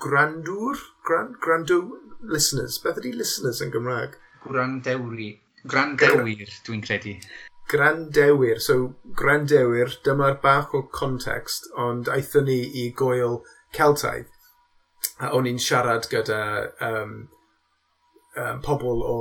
grandwr? 0.00 0.80
Grand, 1.04 1.36
grandw 1.44 1.82
listeners. 2.22 2.78
Beth 2.82 2.98
ydy 3.02 3.12
listeners 3.14 3.60
yn 3.64 3.74
Gymraeg? 3.74 4.16
Grandewri. 4.46 5.30
Grandewyr, 5.68 6.48
dwi'n 6.66 6.82
credu. 6.84 7.14
Grandewyr, 7.68 8.60
so 8.64 8.94
grandewyr, 9.18 9.92
dyma'r 10.06 10.38
bach 10.42 10.74
o 10.74 10.82
context, 10.94 11.68
ond 11.76 12.08
aethon 12.12 12.48
ni 12.48 12.60
i 12.82 12.88
goel 12.96 13.42
Celtaidd. 13.76 14.30
A 15.20 15.32
o'n 15.36 15.48
i'n 15.50 15.60
siarad 15.60 16.08
gyda 16.10 16.40
um, 16.88 17.14
um, 18.38 18.60
pobl 18.64 19.02
o 19.04 19.18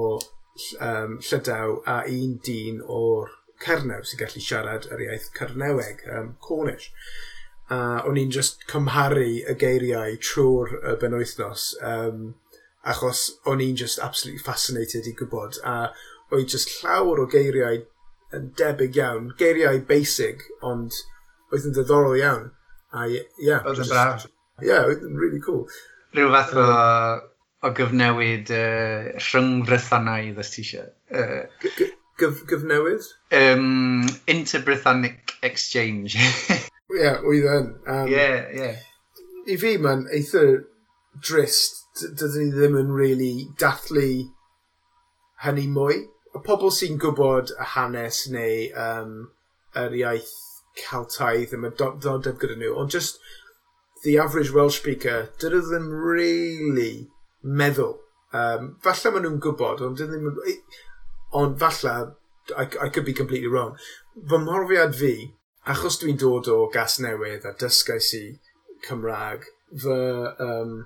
um, 0.79 1.17
Llydaw 1.19 1.81
a 1.85 1.99
un 2.13 2.37
dyn 2.45 2.81
o'r 2.83 3.33
Cernew 3.57 4.03
sy'n 4.05 4.19
gallu 4.21 4.41
siarad 4.43 4.85
yr 4.93 5.01
iaith 5.07 5.31
Cerneweg, 5.37 6.03
um, 6.13 6.35
Cornish. 6.45 6.91
A 7.73 8.03
o'n 8.07 8.19
i'n 8.21 8.31
just 8.31 8.61
cymharu 8.69 9.31
y 9.41 9.55
geiriau 9.59 10.19
trwy'r 10.23 10.75
y 10.77 10.93
benwythnos, 11.01 11.71
um, 11.83 12.35
achos 12.87 13.23
o'n 13.49 13.63
i'n 13.65 13.75
just 13.81 13.99
absolutely 13.99 14.43
fascinated 14.43 15.09
i 15.09 15.15
gwybod. 15.17 15.57
A 15.65 15.89
oedd 16.33 16.49
just 16.51 16.73
llawer 16.81 17.21
o 17.23 17.27
geiriau 17.31 17.83
yn 18.35 18.49
debyg 18.59 18.97
iawn. 18.99 19.31
Geiriau 19.39 19.79
basic, 19.87 20.43
ond 20.65 20.95
oedd 21.51 21.67
yn 21.69 21.75
ddiddorol 21.77 22.17
iawn. 22.19 22.49
A 22.95 23.07
ie. 23.11 23.23
Yeah, 23.43 23.63
oedd 23.67 23.83
yn 23.83 23.91
braf. 23.91 24.27
Ie, 24.61 24.69
yeah, 24.71 24.87
oedd 24.87 25.05
yn 25.07 25.19
really 25.19 25.41
cool. 25.43 25.65
Rhyw 26.15 26.31
fath 26.33 26.55
o, 26.57 26.67
o 27.67 27.71
gyfnewid 27.77 28.51
uh, 28.55 29.13
rhwng 29.19 29.53
rhyngfrythanaidd 29.61 30.37
ddys 30.39 30.53
ti 30.53 30.65
eisiau. 30.65 30.91
Uh, 31.11 31.87
gyf, 32.19 32.43
gyfnewid? 32.49 33.07
Um, 33.35 34.03
Inter-Britannic 34.27 35.37
Exchange. 35.41 36.17
Ie, 36.87 37.01
yeah, 37.01 37.19
oedd 37.23 37.47
yn. 37.51 37.71
Um, 37.85 38.07
yeah, 38.11 38.47
yeah. 38.55 38.83
I 39.47 39.55
fi 39.59 39.77
mae'n 39.79 40.07
eitha 40.15 40.43
drist, 41.23 41.83
dydyn 41.99 42.49
ni 42.49 42.53
ddim 42.55 42.77
yn 42.79 42.93
really 42.95 43.47
dathlu 43.59 44.09
hynny 45.43 45.67
mwy 45.71 46.05
y 46.37 46.43
pobl 46.45 46.71
sy'n 46.73 46.99
gwybod 47.01 47.55
y 47.57 47.71
hanes 47.73 48.25
neu 48.33 48.67
um, 48.77 49.17
yr 49.77 49.97
iaith 49.97 50.35
Celtaidd 50.77 51.51
ddim 51.51 51.65
yn 51.67 51.77
dodef 51.77 52.37
gyda 52.41 52.57
nhw, 52.57 52.73
ond 52.77 52.93
just 52.93 53.17
the 54.03 54.17
average 54.21 54.53
Welsh 54.53 54.79
speaker, 54.81 55.29
dydw 55.41 55.63
ddim 55.65 55.87
really 55.91 57.07
meddwl. 57.43 57.97
Um, 58.35 58.75
falle 58.83 59.13
maen 59.13 59.25
nhw'n 59.25 59.41
gwybod, 59.43 59.83
ond 59.87 59.99
dydw 59.99 60.19
ddim... 60.19 60.61
Ond 61.37 61.57
falle, 61.59 61.95
I, 62.55 62.67
I 62.85 62.89
could 62.89 63.05
be 63.05 63.15
completely 63.17 63.49
wrong. 63.51 63.75
Fy 64.29 64.39
mhorfiad 64.43 64.95
fi, 64.95 65.13
achos 65.67 65.99
dwi'n 66.01 66.19
dod 66.21 66.47
o 66.51 66.59
gas 66.73 66.99
newydd 67.03 67.47
a 67.47 67.55
dysgais 67.59 68.13
i 68.15 68.25
Cymraeg, 68.85 69.49
fy 69.83 69.97
um, 70.45 70.77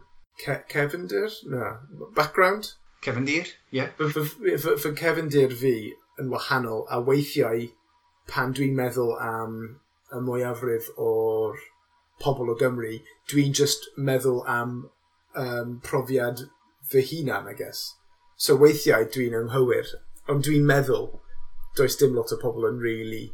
ce 0.42 0.62
cefndir? 0.72 1.36
Na, 1.52 1.76
background? 2.18 2.74
Cefn 3.02 3.26
Dyr, 3.26 3.50
ie. 3.72 3.82
Yeah. 3.82 3.90
Fy 3.98 4.94
Kevin 4.96 5.30
Dyr 5.34 5.54
fi 5.58 5.76
yn 6.22 6.30
wahanol, 6.30 6.86
a 6.90 7.02
weithiau 7.02 7.72
pan 8.30 8.54
dwi'n 8.54 8.76
meddwl 8.78 9.16
am 9.26 9.58
y 10.14 10.22
mwyafrif 10.22 10.92
o'r 11.02 11.58
pobl 12.22 12.52
o 12.54 12.58
Gymru, 12.60 13.00
dwi'n 13.32 13.56
just 13.58 13.90
meddwl 13.98 14.44
am 14.48 14.78
um, 15.36 15.80
profiad 15.84 16.46
fy 16.92 17.02
hunan, 17.02 17.50
I 17.50 17.58
guess. 17.58 17.96
So 18.38 18.58
weithiau 18.58 19.10
dwi'n 19.10 19.38
ymhywir, 19.40 19.96
ond 20.30 20.46
dwi'n 20.46 20.68
meddwl 20.70 21.10
does 21.78 21.98
dim 21.98 22.14
lot 22.16 22.34
o 22.36 22.38
pobl 22.42 22.68
yn 22.70 22.82
really 22.84 23.32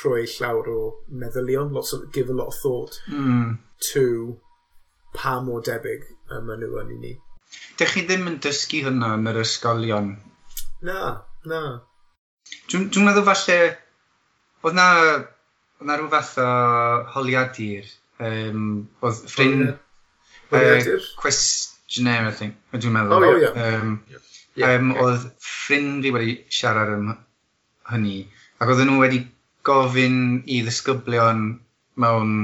rhoi 0.00 0.24
llawer 0.38 0.68
o 0.70 0.80
meddylion, 1.10 1.72
lots 1.72 1.92
of, 1.92 2.12
give 2.12 2.30
a 2.30 2.32
lot 2.32 2.54
of 2.54 2.60
thought 2.62 3.00
mm. 3.08 3.58
to 3.92 4.38
pa 5.12 5.40
mor 5.44 5.60
debyg 5.66 6.06
y 6.30 6.40
maen 6.46 6.62
nhw 6.64 6.78
yn 6.84 6.94
i 6.94 7.00
ni. 7.04 7.18
Dych 7.80 7.94
chi 7.94 8.04
ddim 8.06 8.28
yn 8.30 8.38
dysgu 8.44 8.82
hynna 8.86 9.14
yn 9.18 9.30
yr 9.30 9.40
ysgolion. 9.42 10.10
Na, 10.86 11.12
na. 11.50 11.60
Dwi'n 12.70 12.88
dwi 12.92 13.04
meddwl 13.06 13.26
falle, 13.28 13.58
oedd 14.66 14.76
na, 14.78 14.88
oedd 15.78 15.88
na 15.88 15.96
rhyw 15.98 16.10
fath 16.12 16.34
o 16.42 16.50
holiadur. 17.14 17.88
Um, 18.20 18.66
oedd 19.00 19.24
ffrind... 19.32 19.72
Holiadur? 20.50 21.00
Uh, 21.00 21.08
questionnaire, 21.20 22.28
I 22.28 22.36
think, 22.36 22.60
dwi'n 22.76 22.96
meddwl. 22.96 23.26
Oh, 23.30 23.40
yeah. 23.44 23.56
Um, 23.64 23.96
yeah. 24.10 24.24
yeah 24.60 24.76
um, 24.76 24.92
okay. 24.92 25.06
Oedd 25.06 25.26
ffrind 25.46 26.06
fi 26.06 26.14
wedi 26.16 26.38
siarad 26.60 26.94
am 26.96 27.12
hynny, 27.90 28.22
ac 28.60 28.72
oedden 28.72 28.90
nhw 28.90 29.02
wedi 29.02 29.20
gofyn 29.66 30.18
i 30.46 30.60
ddisgyblion 30.64 31.44
mewn 32.00 32.34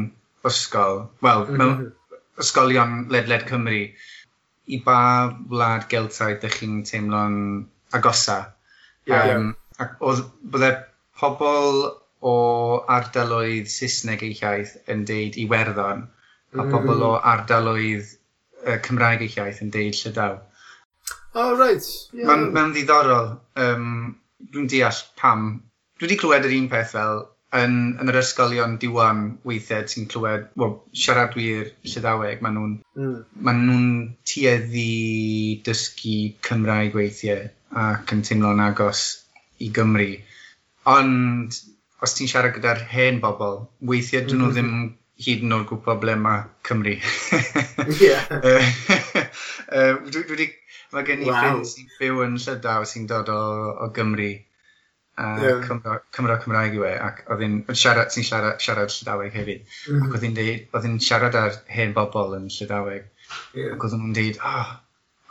ysgol, 0.46 1.06
wel, 1.24 1.44
mm 1.44 1.48
-hmm. 1.48 1.58
mewn 1.60 1.76
mhm. 1.76 2.20
ysgolion 2.42 2.96
ledled 3.12 3.46
Cymru, 3.50 3.82
i 4.66 4.80
ba 4.86 4.98
wlad 5.52 5.86
Geltaidd 5.92 6.40
ydych 6.40 6.58
chi'n 6.60 6.82
teimlo'n 6.88 7.38
agosa? 7.98 8.38
Yeah, 9.06 9.36
um, 9.36 9.52
yeah. 9.52 9.84
Ac 9.84 10.02
oedd 10.08 10.24
bydde 10.52 10.72
pobl 11.20 11.82
o 12.26 12.34
ardaloedd 12.96 13.68
Saesneg 13.70 14.24
eu 14.26 14.64
yn 14.92 15.04
deud 15.08 15.36
Iwerddon, 15.42 16.06
a 16.56 16.62
mm. 16.62 16.72
pobl 16.72 17.04
o 17.06 17.12
ardaloedd 17.34 18.08
uh, 18.64 18.78
Cymraeg 18.86 19.26
eu 19.28 19.52
yn 19.62 19.72
deud 19.74 20.00
Llydaw. 20.00 20.38
Oh, 21.36 21.52
right. 21.54 21.84
Yeah. 22.16 22.30
Mae'n 22.30 22.50
ma 22.56 22.66
ddiddorol. 22.72 23.34
Um, 23.60 23.88
Dwi'n 24.52 24.68
deall 24.72 25.00
pam. 25.20 25.48
Dwi 25.96 26.08
wedi 26.08 26.16
clywed 26.20 26.46
yr 26.48 26.54
un 26.56 26.68
peth 26.72 26.94
fel 26.96 27.22
yn, 27.60 27.76
yn 28.00 28.10
yr 28.12 28.18
ysgolion 28.20 28.76
diwan 28.82 29.22
weithiau 29.48 29.86
ti'n 29.88 30.08
clywed, 30.12 30.48
well, 30.60 30.76
siaradwyr 31.04 31.70
Llydaweg, 31.86 32.42
maen 32.44 32.58
nhw'n 32.58 32.74
mm. 32.98 33.14
maen 33.46 33.62
nhw'n 33.68 33.88
tueddu 34.28 34.88
dysgu 35.68 36.16
Cymraeg 36.48 36.96
weithiau 36.98 37.48
ac 37.86 38.14
yn 38.16 38.24
teimlo'n 38.26 38.62
agos 38.66 39.06
i 39.62 39.70
Gymru. 39.78 40.10
Ond 40.92 41.60
os 42.04 42.14
ti'n 42.16 42.30
siarad 42.30 42.54
gyda'r 42.56 42.84
hen 42.92 43.20
bobl, 43.24 43.64
weithiau 43.92 44.26
dyn 44.26 44.42
nhw 44.42 44.50
mm 44.50 44.56
-hmm. 44.56 44.56
ddim 44.56 45.26
hyd 45.26 45.46
yn 45.46 45.56
oed 45.56 45.68
gwybod 45.70 46.02
ble 46.02 46.16
mae 46.20 46.44
Cymru. 46.68 46.96
yeah. 48.02 48.26
uh, 48.32 49.94
dwi, 50.04 50.22
dwi, 50.22 50.34
dwi, 50.34 50.50
mae 50.92 51.06
gen 51.08 51.24
i 51.24 51.30
wow. 51.30 51.38
ffrind 51.38 51.70
sy'n 51.72 51.94
byw 52.00 52.20
yn 52.26 52.36
Llydaw 52.42 52.84
sy'n 52.90 53.08
dod 53.10 53.32
o, 53.32 53.40
o 53.84 53.88
Gymru 53.96 54.34
a 55.16 55.26
yeah. 55.42 55.60
Cymro, 55.64 55.98
Cymro 56.12 56.38
Cymraeg 56.42 56.74
i 56.76 56.80
we, 56.82 56.94
ac 57.08 57.22
oedd 57.32 57.44
hi'n 57.44 57.60
siarad, 57.72 58.10
sy'n 58.12 58.26
siarad, 58.28 58.58
siarad 58.62 58.92
Llydaweg 58.92 59.36
hefyd, 59.36 59.62
mm. 59.88 60.02
ac 60.06 60.16
oedd 60.16 60.26
hi'n 60.26 60.34
deud, 60.36 60.66
oedd 60.72 60.88
hi'n 60.88 60.98
siarad 61.06 61.38
ar 61.40 61.60
hen 61.72 61.94
bobl 61.96 62.36
yn 62.36 62.50
Llydaweg, 62.52 63.06
yeah. 63.56 63.72
ac 63.72 63.86
oedd 63.86 63.96
nhw'n 63.96 64.16
deud, 64.18 64.40
oh, 64.44 64.74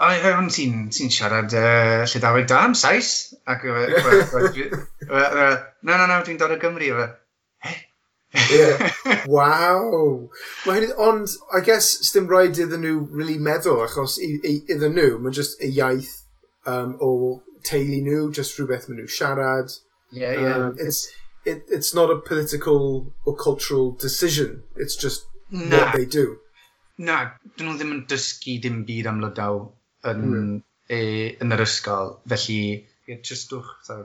o, 0.01 0.09
ond 0.31 0.55
ti'n 0.55 0.87
ti 0.95 1.09
siarad 1.13 1.53
uh, 1.59 2.01
Llydaweg 2.09 2.49
da 2.49 2.63
am 2.65 2.73
Saes, 2.77 3.11
ac 3.45 3.67
oedd 3.69 3.93
no, 5.05 5.93
no, 5.93 6.01
no, 6.09 6.19
dwi'n 6.25 6.41
dod 6.41 6.57
o 6.57 6.59
Gymru, 6.61 6.89
yeah. 6.89 7.13
E, 8.35 9.21
wow. 9.27 10.29
Waw! 10.65 10.81
Ond, 10.97 11.29
I 11.53 11.61
guess, 11.63 11.93
sdim 12.09 12.27
rhaid 12.27 12.57
iddyn 12.59 12.83
nhw 12.83 13.05
really 13.13 13.37
meddwl, 13.39 13.85
achos 13.85 14.17
iddyn 14.19 14.97
nhw, 14.97 15.19
mae'n 15.21 15.37
just 15.37 15.61
y 15.63 15.71
iaith 15.77 16.11
um, 16.67 16.97
o 16.99 17.41
teulu 17.67 17.99
nhw, 18.05 18.31
just 18.37 18.57
rhywbeth 18.59 18.89
maen 18.89 19.01
nhw 19.01 19.11
siarad. 19.17 19.75
Yeah, 20.11 20.33
yeah. 20.39 20.55
Um, 20.55 20.75
it's, 20.79 21.07
it, 21.45 21.65
it's 21.67 21.93
not 21.93 22.11
a 22.11 22.17
political 22.17 23.13
or 23.25 23.35
cultural 23.35 23.91
decision. 23.91 24.63
It's 24.75 24.95
just 24.95 25.25
nah. 25.51 25.69
what 25.77 25.95
they 25.95 26.05
do. 26.05 26.37
Na, 26.97 27.17
dyn 27.57 27.67
nhw 27.67 27.79
ddim 27.79 27.95
yn 27.97 28.05
dysgu 28.11 28.59
dim 28.63 28.83
byd 28.87 29.09
am 29.11 29.19
lydaw 29.23 29.57
yn, 30.11 30.21
mm. 30.29 30.53
e, 30.87 30.99
yn 31.43 31.55
yr 31.55 31.65
ysgol, 31.65 32.13
felly 32.31 32.61
yeah, 33.07 33.19
so. 33.83 33.97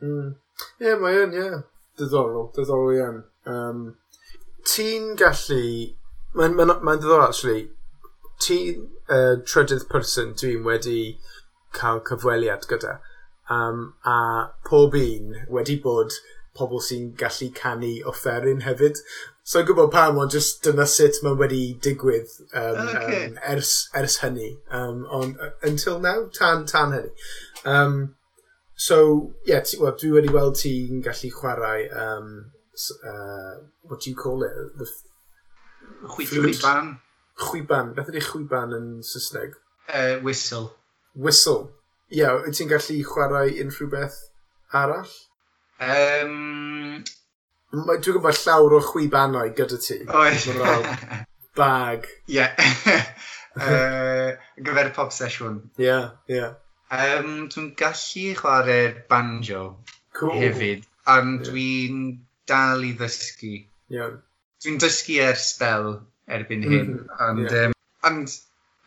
Mm. 0.00 0.36
Ie, 0.80 0.86
yeah, 0.86 0.94
hmm. 0.94 1.02
mae 1.02 1.18
yn, 1.24 1.34
ie. 1.34 1.42
Yeah. 1.42 1.58
Diddorol, 1.98 2.46
diddorol 2.56 2.94
iawn. 2.96 3.18
Um, 3.50 3.82
ti'n 4.68 5.16
gallu... 5.20 5.64
Mae'n 6.38 6.54
ma, 6.54 6.68
ma, 6.70 6.78
ma 6.86 6.94
diddorol, 6.96 7.26
actually. 7.26 7.66
Ti'n 8.40 8.86
uh, 9.10 9.40
trydydd 9.44 9.88
person 9.90 10.32
dwi'n 10.38 10.62
wedi 10.64 11.00
cael 11.76 12.02
cyfweliad 12.06 12.68
gyda, 12.70 12.98
Um, 13.50 13.94
a 14.04 14.52
pob 14.64 14.94
un 14.94 15.34
wedi 15.50 15.74
bod 15.82 16.14
pobl 16.54 16.78
sy'n 16.86 17.08
gallu 17.18 17.48
canu 17.56 17.90
offeryn 18.06 18.62
hefyd. 18.62 19.00
So 19.42 19.58
Sai'n 19.58 19.66
gwybod 19.66 19.90
pam 19.90 20.20
ond 20.22 20.30
just 20.30 20.62
dyna 20.62 20.86
sut 20.86 21.18
mae 21.26 21.34
wedi 21.40 21.64
digwydd 21.82 22.30
um, 22.54 22.78
okay. 22.84 23.24
um, 23.26 23.36
ers 23.50 23.72
ers 23.98 24.20
hynny. 24.22 24.52
Um, 24.70 25.02
ond 25.10 25.42
uh, 25.42 25.50
until 25.66 25.98
now 25.98 26.28
tan 26.38 26.64
tan 26.70 26.94
hynny. 26.94 27.10
Um, 27.64 27.98
so 28.76 29.02
ie 29.50 29.58
ti 29.66 29.82
wel 29.82 29.98
dwi 29.98 30.14
wedi 30.20 30.34
weld 30.38 30.62
ti'n 30.62 31.02
gallu 31.02 31.34
chwarae 31.34 31.88
um, 32.06 32.32
uh, 33.02 33.54
what 33.82 33.98
do 34.00 34.10
you 34.10 34.16
call 34.16 34.46
it? 34.46 34.54
The 34.78 34.86
chwiban. 36.06 37.00
Chwiban. 37.34 37.96
Beth 37.98 38.14
ydy 38.14 38.22
e 38.22 38.28
chwiban 38.30 38.78
yn 38.78 38.92
Saesneg? 39.02 39.58
Uh, 39.90 40.20
whistle. 40.22 40.70
Whistle. 41.14 41.70
Ie, 42.10 42.22
yeah, 42.22 42.46
ti'n 42.50 42.70
gallu 42.70 43.00
chwarae 43.06 43.56
unrhyw 43.62 43.90
beth 43.94 44.20
arall? 44.82 45.16
Um... 45.80 47.02
Mae, 47.70 48.00
dwi'n 48.02 48.16
gwybod 48.16 48.38
llawer 48.42 48.72
o 48.74 48.80
chwi 48.82 49.04
bannau 49.10 49.52
gyda 49.54 49.76
ti. 49.78 50.00
Oes. 50.10 50.48
bag. 51.56 52.06
Ie. 52.28 52.46
uh, 53.66 54.32
gyfer 54.66 54.90
pop 54.96 55.14
sesiwn. 55.14 55.60
Ie, 55.78 55.86
yeah, 55.86 56.10
ie. 56.28 56.40
Yeah. 56.40 56.58
Um, 56.90 57.46
dwi'n 57.52 57.70
gallu 57.78 58.34
chwarae 58.40 58.80
banjo 59.10 59.62
cool. 60.18 60.34
hefyd, 60.34 60.82
ond 61.14 61.44
yeah. 61.44 61.50
dwi'n 61.52 62.00
dal 62.50 62.82
i 62.86 62.92
ddysgu. 62.98 63.52
Yeah. 63.94 64.16
Dwi'n 64.64 64.80
dysgu 64.82 65.20
ers 65.22 65.52
spel 65.52 65.92
erbyn 66.30 66.66
hyn, 66.66 66.74
mm 66.80 66.96
-hmm. 66.96 67.20
ond, 67.28 67.46
yeah. 67.46 67.70
um, 67.70 67.76
ond 68.10 68.34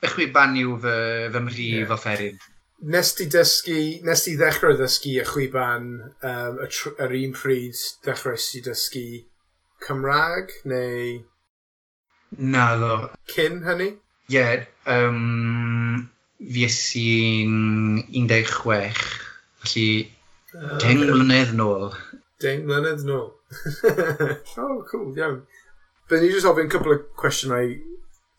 y 0.03 0.11
chwiban 0.11 0.57
yw 0.59 0.75
fy, 0.83 0.95
fy 1.33 1.43
mrif 1.47 1.61
yeah. 1.63 1.93
offeryn. 1.95 2.39
Nes 2.93 3.13
ti 3.15 3.29
dysgu, 3.31 3.79
nes 4.03 4.25
ti 4.25 4.33
ddechrau 4.39 4.75
ddysgu 4.75 5.13
y 5.21 5.27
chwiban 5.27 5.91
um, 6.03 6.57
y 6.59 6.67
yr 7.05 7.15
un 7.21 7.35
pryd 7.37 7.83
ddechrau 8.03 8.39
si 8.39 8.63
dysgu 8.65 9.05
Cymraeg 9.83 10.51
neu... 10.67 11.21
Na 12.39 12.73
ddo. 12.79 12.97
Cyn 13.29 13.61
hynny? 13.67 13.89
Ie, 14.31 14.39
yeah, 14.39 14.65
um, 14.89 16.09
fi 16.39 16.67
i'n 17.43 18.27
16, 18.31 19.01
felly 19.63 19.87
uh, 20.55 20.77
deng 20.81 21.03
mlynedd 21.03 21.53
nôl. 21.59 21.91
Deng 22.43 22.63
mlynedd 22.67 23.03
nôl. 23.07 23.29
oh, 24.63 24.77
cool, 24.89 25.11
iawn. 25.19 25.43
Byddwn 26.09 26.25
ni 26.27 26.31
just 26.33 26.49
ofyn 26.49 26.71
cwpl 26.71 26.95
o 26.95 27.01
cwestiynau 27.19 27.75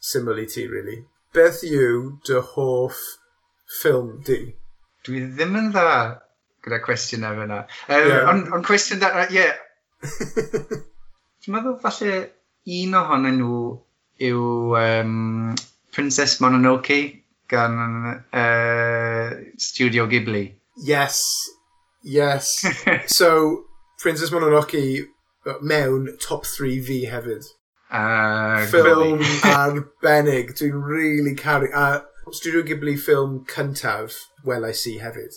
syml 0.05 0.41
i 0.43 0.49
ti, 0.51 0.67
really 0.69 1.03
beth 1.35 1.63
yw 1.67 2.15
dy 2.27 2.41
hoff 2.55 3.01
ffilm 3.81 4.21
di? 4.27 4.39
Dwi 5.05 5.25
ddim 5.37 5.59
yn 5.61 5.73
dda 5.75 5.97
gyda 6.65 6.81
cwestiynau 6.85 7.37
fyna. 7.41 7.61
Um, 7.89 8.09
yeah. 8.09 8.31
Ond 8.31 8.53
on 8.55 8.65
cwestiwn 8.67 9.03
da, 9.03 9.13
ie. 9.29 9.45
Yeah. 9.45 9.61
Dwi'n 11.45 11.53
meddwl 11.53 11.77
falle 11.81 12.13
un 12.75 12.97
ohonyn 12.97 13.39
nhw 13.41 13.57
yw 14.25 14.45
um, 14.81 15.55
Princess 15.93 16.39
Mononoke 16.41 16.99
gan 17.53 17.75
uh, 18.33 19.31
Studio 19.61 20.07
Ghibli. 20.09 20.47
Yes, 20.77 21.51
yes. 22.03 22.65
so, 23.07 23.65
Princess 24.01 24.31
Mononoke 24.31 25.07
mewn 25.61 26.17
top 26.21 26.47
3 26.47 26.81
fi 26.81 27.05
hefyd. 27.13 27.45
Uh, 27.91 28.65
ffilm 28.71 29.23
arbennig. 29.59 30.55
Dwi'n 30.59 30.81
really 30.83 31.35
caru... 31.35 31.71
A 31.75 32.05
Studio 32.33 32.63
Ghibli 32.63 32.97
ffilm 32.99 33.43
cyntaf 33.51 34.17
welais 34.45 34.87
i 34.91 34.97
hefyd. 35.03 35.37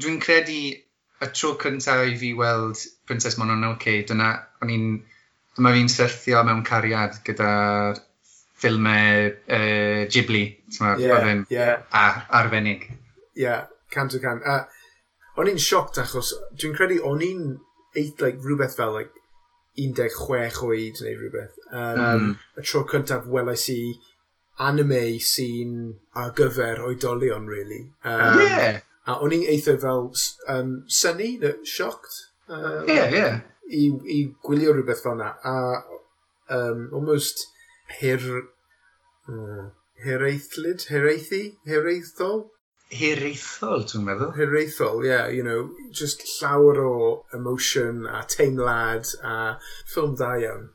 Dwi'n 0.00 0.20
credu 0.22 0.60
y 1.20 1.30
tro 1.32 1.54
cyntaf 1.60 2.04
i 2.06 2.16
fi 2.20 2.34
weld 2.36 2.82
Princess 3.08 3.38
Mononoke, 3.40 4.00
dyna 4.08 4.34
o'n 4.62 4.74
i'n... 4.76 4.92
Dyma 5.56 5.72
fi'n 5.74 5.88
syrthio 5.90 6.44
mewn 6.46 6.60
cariad 6.62 7.16
gyda'r 7.26 7.98
ffilmau 8.60 9.30
uh, 9.30 10.04
Ghibli. 10.12 10.44
Yeah, 10.78 11.00
Oedden 11.00 11.42
yeah. 11.50 11.82
A, 11.90 12.04
arbennig. 12.38 12.86
Ie, 13.34 13.42
yeah, 13.46 13.64
cant 13.90 14.14
o 14.14 14.20
cant. 14.22 14.46
A 14.46 14.60
o'n 15.40 15.50
i'n 15.50 15.58
sioct 15.62 15.98
achos 16.02 16.34
dwi'n 16.54 16.76
credu 16.76 17.00
o'n 17.08 17.24
i'n 17.24 17.42
like, 17.96 18.38
rhywbeth 18.44 18.76
fel 18.78 18.94
like, 18.94 19.16
16 19.80 20.62
oed 20.66 21.02
neu 21.02 21.16
rhywbeth 21.16 21.59
Um, 21.72 22.00
um, 22.04 22.38
y 22.58 22.64
tro 22.66 22.84
cyntaf 22.90 23.26
welais 23.30 23.66
i 23.72 23.80
anime 24.60 25.02
sy'n 25.24 25.74
ar 26.18 26.32
gyfer 26.36 26.82
oedolion, 26.86 27.48
really. 27.48 27.82
Um, 28.04 28.40
yeah. 28.44 28.80
A 29.06 29.16
o'n 29.24 29.34
i'n 29.34 29.46
eitha 29.54 29.76
fel 29.80 30.10
um, 30.52 30.74
syni, 30.86 31.32
sioct. 31.64 32.26
Uh, 32.48 32.84
yeah, 32.86 33.08
yeah. 33.14 33.40
I, 33.70 33.88
I 34.04 34.20
gwylio 34.44 34.74
rhywbeth 34.74 35.04
fel 35.04 35.18
yna. 35.18 35.34
A 35.44 35.56
um, 36.56 36.88
almost 36.92 37.46
her... 38.00 38.18
Mm, 39.28 39.68
uh, 39.68 39.68
heraethlid? 40.04 40.88
Hereithi? 40.88 41.56
Hereithol? 41.68 42.48
Hiraethol, 42.90 43.84
dwi'n 43.86 44.06
meddwl. 44.06 44.32
Hiraethol. 44.34 45.04
Yeah, 45.06 45.28
you 45.28 45.44
know, 45.44 45.70
just 45.92 46.24
llawer 46.40 46.80
o 46.82 47.24
emotion 47.34 48.06
a 48.06 48.24
teimlad 48.26 49.12
a 49.22 49.58
ffilm 49.86 50.16
da 50.18 50.32
iawn. 50.40 50.70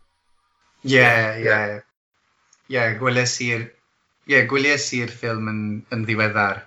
Ie, 0.85 1.07
ie. 1.45 1.59
Ie, 2.73 2.85
gweles 2.99 3.39
i'r 3.45 3.65
Yeah, 4.25 4.47
gwyliais 4.49 4.87
i'r 4.97 5.11
ffilm 5.13 5.49
yn, 5.51 5.59
yn 5.93 6.05
ddiweddar 6.07 6.63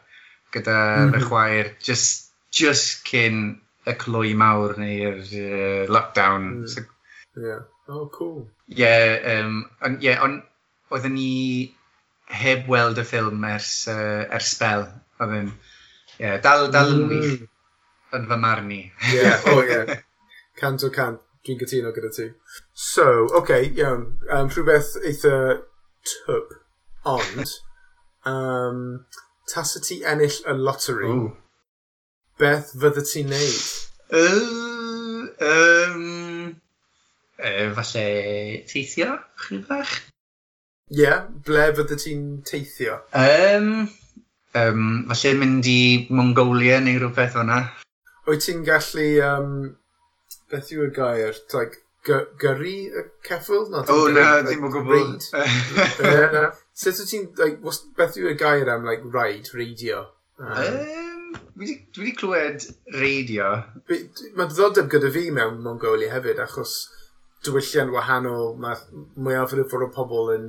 gyda 0.54 0.74
mm 0.74 1.09
-hmm. 1.09 1.14
fy 1.14 1.22
chwaer 1.26 1.70
just, 1.83 2.28
just 2.54 3.00
cyn 3.09 3.40
y 3.88 3.94
clwy 3.98 4.37
mawr 4.38 4.76
neu'r 4.78 5.18
uh, 5.24 5.88
lockdown. 5.90 6.46
Mm. 6.61 6.68
So, 6.70 6.85
yeah. 7.42 7.64
Oh, 7.88 8.07
cool. 8.14 8.46
Ie, 8.68 8.78
yeah, 8.85 9.40
um, 9.40 9.64
on, 9.83 9.98
yeah, 10.04 10.22
on, 10.22 10.38
oedden 10.94 11.16
ni 11.16 11.33
heb 12.31 12.70
weld 12.70 13.00
y 13.02 13.07
ffilm 13.09 13.42
ers, 13.50 13.72
uh, 13.90 14.22
ers 14.38 14.52
spel. 14.54 14.87
Oedden, 15.18 15.50
yeah, 16.20 16.38
dal, 16.44 16.68
dal 16.70 16.94
mm. 16.94 17.00
yn 17.00 17.14
wych 17.16 17.33
mm. 17.40 17.52
yn 18.20 18.31
fy 18.31 18.40
marn 18.44 18.70
i. 18.76 18.83
Ie, 18.87 19.16
yeah. 19.18 19.50
oh 19.50 19.64
ie. 19.64 19.72
Yeah. 19.74 20.04
Cant 20.62 20.87
o 20.87 20.94
cant. 20.94 21.18
Dwi'n 21.48 21.56
gytuno 21.62 21.90
gyda 21.96 22.08
ti. 22.12 22.24
So, 22.76 23.04
oce, 23.24 23.37
okay, 23.38 23.68
iawn. 23.80 24.02
Um, 24.28 24.50
rhywbeth 24.52 24.98
eitha 25.00 25.37
twp, 26.04 26.50
ond 27.08 27.52
um, 28.28 28.82
tas 29.48 29.72
y 29.78 29.80
ti 29.87 29.96
ennill 30.04 30.37
y 30.44 30.56
lottery, 30.58 31.08
Ooh. 31.08 31.30
beth 32.37 32.74
fydda 32.82 33.06
ti'n 33.08 33.32
neud? 33.32 33.64
Uh, 34.12 35.24
um, 35.48 36.04
uh, 37.40 37.64
falle 37.80 38.04
teithio, 38.68 39.16
chyd 39.46 39.64
bach? 39.72 39.96
Ie, 40.92 41.00
yeah, 41.00 41.24
ble 41.48 41.70
fydda 41.80 42.00
ti'n 42.04 42.30
teithio? 42.52 43.00
Um, 43.24 43.72
um, 44.52 44.87
falle 45.14 45.37
mynd 45.40 45.72
i 45.72 45.80
Mongolia 46.12 46.84
neu 46.84 47.00
rhywbeth 47.00 47.40
o'na. 47.40 47.62
Wyt 48.28 48.44
ti'n 48.44 48.66
gallu 48.68 49.11
um, 49.32 49.52
beth 50.52 50.72
yw 50.74 50.87
y 50.87 50.90
gair? 50.96 51.38
Like, 51.54 51.82
gyrru 52.08 52.74
y 52.88 53.04
ceffyl? 53.26 53.66
No, 53.72 53.82
o, 53.82 54.06
na, 54.14 54.28
ddim 54.46 54.64
o 54.68 54.72
gwbl. 54.72 54.94
Reid. 54.94 56.52
Sut 56.78 57.00
wyt 57.02 57.11
ti'n, 57.11 57.26
like, 57.40 57.58
was, 57.64 57.82
beth 57.98 58.16
yw 58.20 58.30
y 58.32 58.37
gair 58.38 58.70
am, 58.72 58.87
like, 58.88 59.04
ride, 59.04 59.50
radio? 59.54 60.06
Um, 60.38 61.34
dwi 61.58 61.74
wedi 61.98 62.14
clywed 62.16 62.68
radio. 62.94 63.50
Mae 63.88 64.48
ddoddeb 64.52 64.88
gyda 64.92 65.11
fi 65.14 65.26
mewn 65.34 65.61
Mongolia 65.64 66.12
hefyd, 66.14 66.40
achos 66.44 66.78
diwylliant 67.46 67.92
wahanol, 67.94 68.54
mae 68.62 68.78
mwyafr 69.18 69.64
o 69.64 69.66
ffordd 69.68 69.88
o 69.88 69.92
pobl 69.94 70.32
yn 70.37 70.48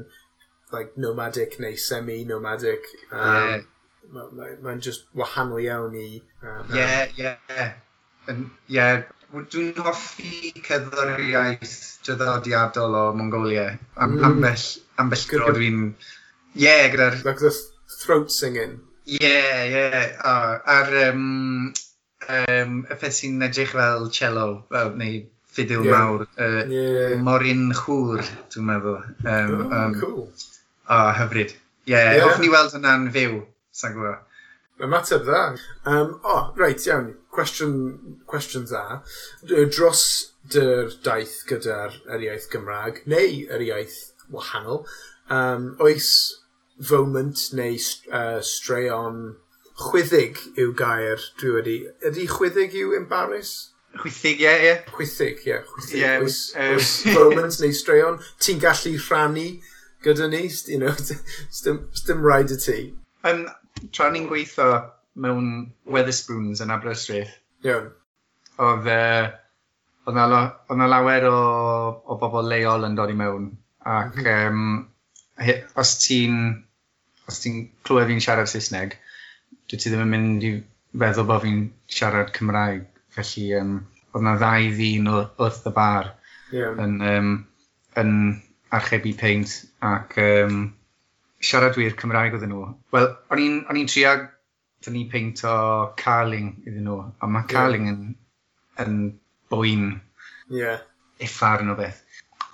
like, 0.72 0.94
nomadic 0.98 1.60
neu 1.60 1.78
semi-nomadic. 1.78 2.86
Um, 3.12 3.20
yeah. 3.20 3.62
Mae'n 4.10 4.36
ma, 4.38 4.46
ma, 4.46 4.50
ma 4.64 4.76
just 4.82 5.10
wahanol 5.18 5.62
iawn 5.62 5.98
i... 5.98 6.22
Um, 6.42 6.70
ie. 6.74 6.86
yeah. 7.18 7.74
Ie 8.70 8.90
dwi'n 9.30 9.78
hoffi 9.86 10.52
cerddoriaeth 10.66 11.76
draddodiadol 12.06 12.96
o 12.98 13.04
Mongolia. 13.14 13.68
Am, 13.96 14.16
mm. 14.18 14.24
Ambell, 14.26 14.66
ambell 15.02 15.26
dro 15.30 15.52
dwi'n... 15.54 15.84
Ie, 16.56 16.64
yeah, 16.66 16.88
gyda'r... 16.90 17.20
Like 17.26 17.44
the 17.44 17.54
throat 18.00 18.32
singing. 18.34 18.80
Ie, 19.06 19.20
yeah, 19.22 19.60
ie. 19.66 19.74
Yeah. 19.76 20.08
Oh, 20.26 20.56
a'r 20.76 20.96
um, 21.10 21.74
um, 22.30 22.80
y 22.90 22.98
peth 23.02 23.20
sy'n 23.20 23.46
edrych 23.46 23.76
fel 23.78 24.10
cello, 24.16 24.48
fel, 24.74 24.96
neu 24.98 25.22
ffidil 25.54 25.86
yeah. 25.86 25.94
mawr. 25.94 26.26
Uh, 26.34 26.64
yeah. 26.74 27.18
Morin 27.26 27.68
chŵr, 27.78 28.26
dwi'n 28.50 28.70
meddwl. 28.72 28.98
Um, 29.26 29.54
oh, 29.60 29.68
um, 29.84 30.00
cool. 30.02 30.24
O, 30.26 30.98
oh, 30.98 31.12
hyfryd. 31.20 31.54
Ie, 31.54 31.94
yeah, 31.94 32.16
yeah. 32.16 32.26
hoffwn 32.26 32.50
i 32.50 32.52
weld 32.56 32.74
hwnna'n 32.78 33.08
fyw, 33.14 33.44
sa'n 33.78 33.94
gwybod. 33.94 34.26
Ymateb 34.80 35.26
dda. 35.28 35.44
Um, 35.86 36.14
o, 36.24 36.34
oh, 36.34 36.44
reit, 36.60 36.86
iawn. 36.88 37.14
Cwestiwn, 37.36 37.76
cwestiwn 38.30 38.68
dda. 38.70 39.02
Dros 39.76 40.04
dy'r 40.54 40.94
daith 41.06 41.42
gyda'r 41.50 41.98
yr 42.16 42.24
iaith 42.30 42.48
Gymraeg, 42.54 43.04
neu 43.12 43.42
yr 43.52 43.64
iaith 43.66 43.98
wahanol, 44.34 44.86
um, 45.34 45.74
oes 45.84 46.12
foment 46.80 47.50
neu 47.58 47.76
uh, 47.76 48.40
straeon 48.46 49.36
chwyddig 49.80 50.40
yw 50.60 50.72
gair 50.80 51.20
dwi 51.40 51.52
wedi... 51.58 51.76
Ydy 52.08 52.28
chwyddig 52.32 52.76
yw 52.80 52.96
embarrass? 52.98 53.74
Chwythig, 54.00 54.42
ie, 54.44 54.56
ie. 54.70 54.74
Chwythig, 54.94 55.44
ie. 55.48 55.60
Chwythig. 55.68 56.00
Yeah, 56.00 56.24
oes, 56.24 56.40
um... 56.56 56.76
oes 56.78 56.92
foment 57.10 57.60
neu 57.64 57.76
straeon 57.76 58.20
ti'n 58.40 58.64
gallu 58.64 58.96
rhannu 59.02 59.48
gyda 60.06 60.30
ni? 60.32 60.46
You 60.72 60.80
know, 60.84 60.96
dim, 61.64 61.88
dim 62.08 62.24
rhaid 62.24 62.54
y 62.56 62.60
ti. 62.64 62.80
Um, 63.28 63.48
tra 63.96 64.10
ni'n 64.12 64.28
gweithio 64.30 64.70
mewn 65.20 65.50
Weatherspoons 65.90 66.64
yn 66.64 66.74
Aberystwyth, 66.74 67.36
Iawn. 67.66 67.92
Oedd, 68.60 68.88
uh, 68.92 69.28
oedd, 70.06 70.18
na, 70.18 70.42
oedd 70.68 70.80
na 70.82 70.88
lawer 70.92 71.28
o, 71.30 71.40
o 72.06 72.18
bobl 72.22 72.50
leol 72.52 72.88
yn 72.88 72.98
dod 72.98 73.14
i 73.14 73.18
mewn. 73.20 73.52
Ac 73.88 74.18
mm 74.20 74.26
-hmm. 74.26 74.48
um, 74.48 75.62
os 75.80 75.96
ti'n 76.04 76.40
os 77.30 77.40
ti'n 77.44 77.62
clywed 77.86 78.10
fi'n 78.10 78.24
siarad 78.24 78.50
Saesneg, 78.52 78.96
dwi 79.70 79.78
ti 79.78 79.92
ddim 79.92 80.06
yn 80.08 80.14
mynd 80.14 80.46
i 80.48 80.52
feddwl 81.04 81.28
bod 81.30 81.44
fi'n 81.46 81.62
siarad 81.98 82.34
Cymraeg. 82.36 82.88
Felly 83.16 83.46
um, 83.60 83.76
oedd 84.14 84.26
na 84.26 84.36
ddau 84.42 84.72
ddyn 84.76 85.10
wrth 85.14 85.68
y 85.70 85.74
bar 85.76 86.12
yeah. 86.56 86.74
yn, 86.84 86.98
um, 87.14 87.32
yn 88.02 88.14
archebu 88.76 89.14
peint 89.18 89.56
ac 89.86 90.18
um, 90.24 90.62
siaradwyr 91.44 91.96
Cymraeg 92.00 92.36
oedden 92.36 92.52
nhw. 92.54 92.68
Wel, 92.96 93.08
o'n 93.32 93.80
i'n 93.80 93.90
trio 93.90 94.14
dyn 94.86 94.96
ni 94.96 95.06
o 95.48 95.56
Carling 96.00 96.52
iddyn 96.66 96.86
nhw, 96.88 97.00
a 97.20 97.32
mae 97.32 97.48
Carling 97.52 97.90
yn, 97.92 98.04
yn 98.84 99.00
bwyn 99.52 99.90
yeah. 100.54 100.84
yn 101.20 101.74
o 101.74 101.78
beth. 101.80 102.04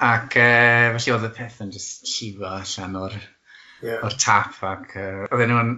Ac 0.05 0.37
uh, 0.41 0.95
felly 0.95 1.13
oedd 1.15 1.27
y 1.29 1.33
peth 1.37 1.61
yn 1.65 1.73
just 1.73 2.07
llifo 2.09 2.47
allan 2.49 2.97
o'r, 3.01 3.19
yeah. 3.81 4.01
or 4.01 4.15
tap 4.21 4.57
ac 4.65 4.97
uh, 4.97 5.27
oedden 5.29 5.53
nhw'n, 5.53 5.75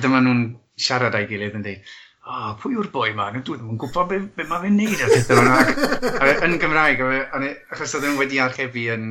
dyma 0.00 0.22
nhw'n 0.24 0.46
siarad 0.80 1.16
â'i 1.18 1.28
gilydd 1.30 1.60
yn 1.60 1.66
dweud, 1.66 1.92
o, 2.22 2.32
oh, 2.32 2.48
pwy 2.62 2.76
yw'r 2.76 2.88
boi 2.94 3.10
ma? 3.18 3.28
Dwi 3.34 3.42
ddim 3.58 3.74
yn 3.74 3.78
gwybod 3.82 4.08
be, 4.10 4.22
be 4.36 4.48
mae 4.48 4.64
fe'n 4.64 4.76
neud 4.78 5.00
ar 5.02 5.12
pethau 5.12 5.40
yna. 5.42 6.34
Yn 6.46 6.58
Gymraeg, 6.62 7.04
achos 7.74 7.96
oedden 7.98 8.14
nhw 8.14 8.22
wedi 8.22 8.40
archebu 8.42 8.88
yn, 8.94 9.06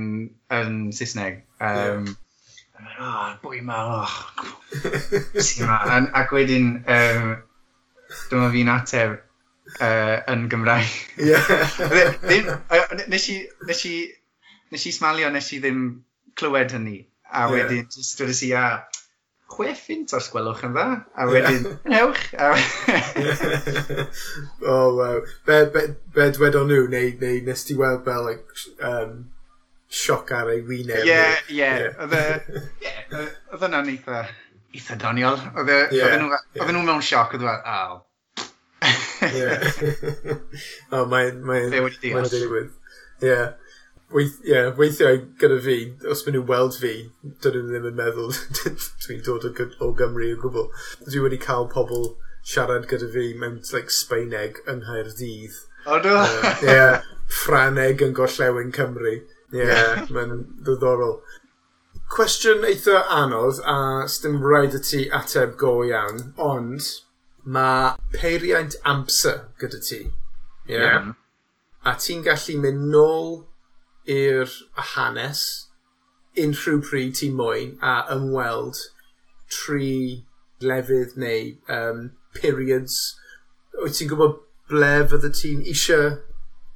yn 0.58 0.84
Saesneg. 0.96 1.42
Um, 1.60 2.06
yeah 2.10 2.20
oh, 3.00 3.34
boi 3.44 3.62
ma, 3.66 3.80
oh, 4.02 4.14
sy'n 5.36 5.68
ma. 5.70 5.80
Ac 6.22 6.34
wedyn, 6.36 6.72
um, 6.86 7.34
dyma 8.30 8.50
fi'n 8.54 8.72
ateb 8.76 9.18
uh, 9.18 10.18
yn 10.32 10.48
Gymraeg. 10.52 10.96
Yeah. 11.22 13.06
nes 13.12 13.28
i, 13.34 13.38
nes 13.68 13.86
i, 13.90 13.96
nes 14.72 14.88
i 14.88 14.96
smalio, 14.96 15.32
nes 15.34 15.52
i 15.56 15.62
ddim 15.64 15.84
clywed 16.40 16.76
hynny. 16.78 17.02
A 17.32 17.48
wedyn, 17.52 17.84
yeah. 17.84 17.92
just 17.96 18.20
dweud 18.20 18.44
i 18.44 18.52
a, 18.60 18.66
chwe 19.52 19.74
ffint 19.76 20.14
os 20.16 20.30
gwelwch 20.32 20.64
yn 20.68 20.76
dda. 20.76 20.88
A 21.16 21.28
wedyn, 21.30 21.68
newch. 21.92 22.24
A... 22.36 22.52
oh, 24.72 24.96
wow. 24.98 25.22
Be, 25.48 25.60
be, 25.74 25.86
be 26.16 26.32
dwedon 26.38 26.72
nhw, 26.72 26.88
neu, 26.92 27.14
neu 27.22 27.44
nes 27.48 27.68
ti 27.68 27.78
weld 27.80 28.04
fel, 28.08 28.28
like, 28.28 28.66
um, 28.88 29.30
sioc 29.92 30.32
ar 30.36 30.52
ei 30.54 30.62
wyneb. 30.68 31.04
Ie, 31.08 31.24
ie. 31.58 31.72
Oedd 32.06 32.16
e- 32.16 33.68
yna'n 33.68 33.92
eitha, 33.92 34.22
eitha 34.72 34.98
doniol. 35.02 35.42
Oedd 35.60 35.74
e- 35.76 35.90
nhw 36.22 36.86
mewn 36.88 37.04
sioc, 37.06 37.36
oedd 37.36 37.44
e 37.44 37.50
nhw'n, 37.50 37.66
aw. 37.76 38.00
Ie. 39.28 39.50
O, 40.96 41.04
mae'n... 41.12 41.44
Fe 41.74 41.84
wedi 41.84 42.14
deall. 42.14 42.72
Ie. 43.28 43.42
Weith, 44.12 44.40
yeah, 44.44 44.74
weithiau 44.76 45.22
gyda 45.40 45.58
fi, 45.64 45.76
os 46.12 46.26
maen 46.26 46.36
nhw'n 46.36 46.48
weld 46.50 46.76
fi, 46.82 46.90
dydyn 47.44 47.70
nhw 47.70 47.78
ddim 47.78 47.86
yn 47.94 48.00
meddwl 48.00 48.34
dwi'n 49.06 49.22
dod 49.24 49.46
o, 49.48 49.68
o 49.86 49.92
Gymru 49.96 50.34
o 50.36 50.40
gwbl. 50.42 50.66
Dwi 51.06 51.22
wedi 51.24 51.40
cael 51.46 51.70
pobl 51.72 52.10
siarad 52.44 52.90
gyda 52.92 53.08
fi 53.14 53.30
mewn 53.40 53.62
like, 53.72 53.94
Sbaeneg 53.96 54.60
yng 54.66 54.82
Nghaerdydd. 54.84 55.62
O, 55.86 56.00
do? 56.04 56.18
Ie, 56.18 56.68
yeah, 56.68 57.08
Ffraneg 57.32 58.04
yn 58.04 58.18
Gorllewin 58.18 58.74
Cymru. 58.76 59.16
Ie, 59.52 59.64
yeah, 59.66 60.04
mae'n 60.16 60.44
ddiddorol. 60.64 61.18
Cwestiwn 62.12 62.66
eitha 62.68 63.06
anodd, 63.12 63.62
a 63.68 64.08
sdim 64.12 64.40
rhaid 64.44 64.76
y 64.76 64.82
ti 64.84 65.02
ateb 65.16 65.58
go 65.60 65.78
iawn, 65.88 66.32
ond 66.40 66.88
mae 67.44 67.96
peiriant 68.16 68.78
amser 68.94 69.46
gyda 69.60 69.80
ti. 69.88 70.02
Ie. 70.06 70.76
Yeah. 70.76 70.86
yeah. 70.88 71.12
A 71.88 71.96
ti'n 71.98 72.24
gallu 72.26 72.58
mynd 72.62 72.88
nôl 72.94 73.32
i'r 74.12 74.52
hanes 74.94 75.44
unrhyw 76.40 76.82
pryd 76.86 77.16
ti'n 77.20 77.34
moyn 77.38 77.74
a 77.84 77.96
ymweld 78.14 78.78
tri 79.52 80.24
lefydd 80.62 81.18
neu 81.20 81.56
um, 81.68 82.12
periods. 82.38 83.18
Wyt 83.82 83.98
ti'n 83.98 84.12
gwybod 84.12 84.38
ble 84.72 84.94
fydde 85.12 85.34
ti'n 85.36 85.66
eisiau 85.68 86.16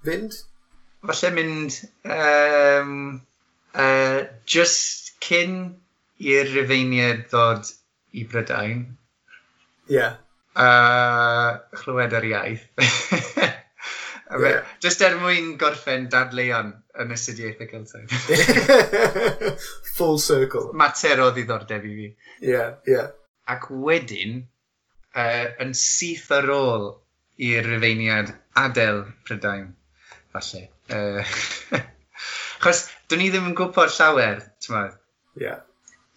fynd? 0.08 0.42
falle 1.10 1.32
mynd 1.36 1.80
um, 2.04 2.94
uh, 3.74 4.20
just 4.46 5.16
cyn 5.26 5.58
i'r 6.22 6.52
rufeiniad 6.56 7.26
ddod 7.32 7.70
i 8.16 8.24
Brydain. 8.30 8.86
Ie. 9.90 9.98
Yeah. 9.98 10.16
Uh, 10.56 11.60
chlywed 11.76 12.16
yr 12.16 12.28
iaith. 12.32 12.66
yeah. 14.46 14.64
Just 14.84 15.04
er 15.04 15.18
mwyn 15.20 15.56
gorffen 15.60 16.08
dadleuon 16.14 16.72
yn 17.04 17.16
astudiaethau 17.16 17.68
Celtaidd. 17.72 18.12
Full 19.98 20.20
circle. 20.24 20.70
Mater 20.74 21.24
o 21.26 21.32
ddiddordeb 21.36 21.88
i 21.90 21.96
fi. 21.98 22.10
Ie, 22.10 22.52
yeah, 22.54 22.76
ie. 22.88 22.96
Yeah. 22.96 23.12
Ac 23.52 23.68
wedyn, 23.70 24.40
uh, 25.14 25.48
yn 25.62 25.76
syth 25.78 26.32
ar 26.34 26.48
ôl 26.56 26.88
i'r 27.46 27.68
rufeiniad 27.76 28.32
adael 28.58 29.04
Prydain, 29.28 29.68
falle. 30.34 30.70
Uh, 30.90 31.24
Chos, 32.64 32.86
do'n 33.10 33.24
i 33.26 33.32
ddim 33.32 33.50
yn 33.52 33.58
gwybod 33.58 33.94
llawer, 33.94 34.44
ti'n 34.62 34.76
meddwl. 34.76 35.00
Ie. 35.42 35.56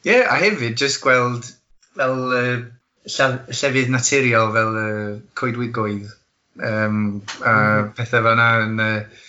Ie, 0.07 0.13
yeah, 0.13 0.29
a 0.33 0.39
hefyd, 0.41 0.77
jyst 0.81 1.01
gweld 1.05 1.49
fel 1.99 2.21
uh, 2.37 2.59
llefydd 3.09 3.91
naturiol 3.93 4.53
fel 4.55 4.79
uh, 4.79 5.17
coedwigoedd 5.39 6.07
um, 6.07 6.63
a 6.63 6.69
mm-hmm. 6.69 7.19
mm. 7.43 7.91
pethau 7.97 8.23
fel 8.23 8.31
yna 8.35 8.49
yn 8.67 8.85
uh, 8.85 9.25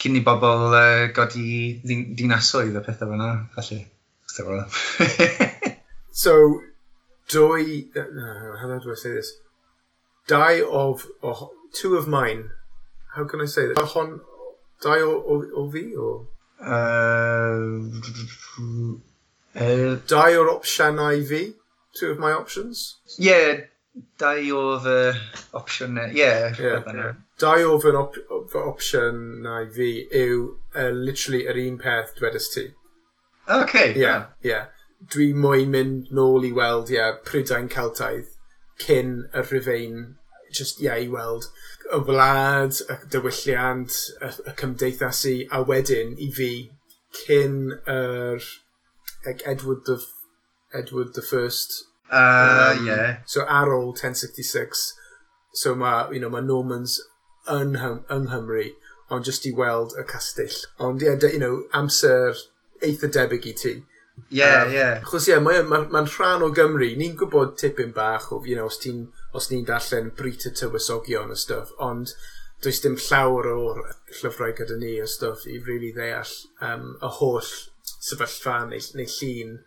cyn 0.00 0.18
i 0.18 0.22
bobl 0.24 0.74
uh, 0.74 1.06
godi 1.16 1.80
dinasoedd 1.84 2.76
a 2.78 2.84
pethau 2.84 3.10
fel 3.10 3.16
yna, 3.18 3.30
falle. 3.54 4.60
so, 6.24 6.34
dwy, 7.30 7.84
uh, 7.96 8.56
how 8.60 8.78
do 8.78 8.92
I 8.92 8.98
say 8.98 9.14
this? 9.14 9.34
Dau 10.26 10.64
of, 10.70 11.06
oh, 11.22 11.52
two 11.72 11.96
of 11.96 12.08
mine, 12.08 12.50
how 13.14 13.24
can 13.24 13.40
I 13.40 13.46
say 13.46 13.68
this? 13.68 13.78
Hon, 13.78 14.20
Dau 14.82 14.98
o, 15.00 15.12
o, 15.34 15.42
o 15.60 15.70
fi 15.70 15.84
o? 15.96 16.26
Uh, 16.60 17.90
er... 19.54 20.00
Dau 20.08 20.40
o'r 20.40 20.50
opsiynau 20.56 21.22
fi? 21.28 21.44
Two 21.94 22.10
of 22.10 22.18
my 22.18 22.32
options? 22.32 22.96
Yeah, 23.18 23.66
dau 24.18 24.36
o 24.58 24.78
fy 24.82 24.98
opsiynau. 25.54 26.12
Yeah, 26.14 26.54
yeah, 26.58 26.82
yeah. 26.94 27.12
Dau 27.38 27.72
o 27.72 27.78
fy 27.78 27.94
op 27.94 28.16
opsiynau 28.64 29.68
fi 29.74 29.90
yw 30.24 30.40
uh, 30.74 30.90
literally 30.90 31.44
yr 31.50 31.60
un 31.66 31.78
peth 31.78 32.16
dwedais 32.18 32.48
ti. 32.54 32.68
OK. 33.48 33.92
Yeah, 33.96 34.26
yeah. 34.42 34.70
Dwi 35.12 35.32
mwy 35.36 35.66
mynd 35.68 36.10
nôl 36.16 36.46
i 36.48 36.52
weld, 36.56 36.90
yeah, 36.90 37.18
Prydain 37.24 37.68
Celtaidd 37.68 38.30
cyn 38.80 39.28
y 39.34 39.42
Rhyfein, 39.44 40.16
just, 40.50 40.80
yeah, 40.80 40.96
i 40.96 41.08
weld 41.08 41.50
y 41.92 42.00
wlad, 42.08 42.80
y 42.88 42.98
diwylliant, 43.12 43.96
y 44.20 44.30
y 44.50 44.54
cymdeithasu, 44.60 45.34
a 45.52 45.62
wedyn 45.68 46.14
i 46.18 46.30
fi 46.34 46.52
cyn 47.24 47.58
yr 47.86 48.44
like 49.24 49.42
Edward 49.46 49.84
the 49.86 49.98
Edward 50.72 51.14
the 51.14 51.22
First. 51.22 51.84
Uh, 52.10 52.76
um, 52.78 52.86
yeah. 52.86 53.16
So 53.26 53.44
ar 53.46 53.68
ôl 53.68 53.92
1066, 53.92 54.92
so 55.52 55.74
mae 55.74 56.12
you 56.12 56.20
know, 56.20 56.30
ma 56.30 56.40
Normans 56.40 57.00
yn, 57.50 57.76
yng 57.76 58.28
Nghymru, 58.28 58.68
ond 59.12 59.26
jyst 59.28 59.46
i 59.48 59.52
weld 59.56 59.96
y 59.98 60.04
castell. 60.08 60.64
Ond 60.78 61.02
ie, 61.02 61.10
yeah, 61.10 61.32
you 61.32 61.40
know, 61.40 61.64
amser 61.76 62.36
eitha 62.84 63.10
debyg 63.12 63.48
i 63.50 63.54
ti. 63.60 63.74
Ie, 63.74 64.38
yeah, 64.40 64.62
ie. 64.62 64.66
Um, 64.66 64.72
yeah. 64.74 65.02
Chos 65.04 65.28
ie, 65.28 65.34
yeah, 65.34 65.42
mae'n 65.42 65.68
ma, 65.70 65.82
ma 65.90 66.04
rhan 66.06 66.44
o 66.46 66.50
Gymru. 66.54 66.92
Ni'n 66.98 67.16
gwybod 67.20 67.56
tipyn 67.60 67.94
bach 67.96 68.30
o, 68.32 68.42
you 68.44 68.56
know, 68.58 68.68
os 68.70 68.80
ti'n 68.82 69.06
os 69.34 69.50
ni'n 69.50 69.66
darllen 69.68 70.12
bryd 70.18 70.46
y 70.48 70.54
tywysogion 70.54 71.34
y 71.34 71.38
stuff, 71.38 71.72
ond 71.82 72.14
does 72.64 72.80
dim 72.80 72.96
llawer 72.96 73.50
o'r 73.52 73.80
llyfrau 74.20 74.54
gyda 74.56 74.76
ni 74.80 74.94
a 75.02 75.08
stuff 75.10 75.44
i 75.50 75.58
really 75.66 75.92
ddeall 75.96 76.34
um, 76.68 76.92
y 77.02 77.10
holl 77.18 77.50
sefyllfa 77.84 78.60
neu, 78.70 78.84
neu 78.98 79.10
llun. 79.16 79.58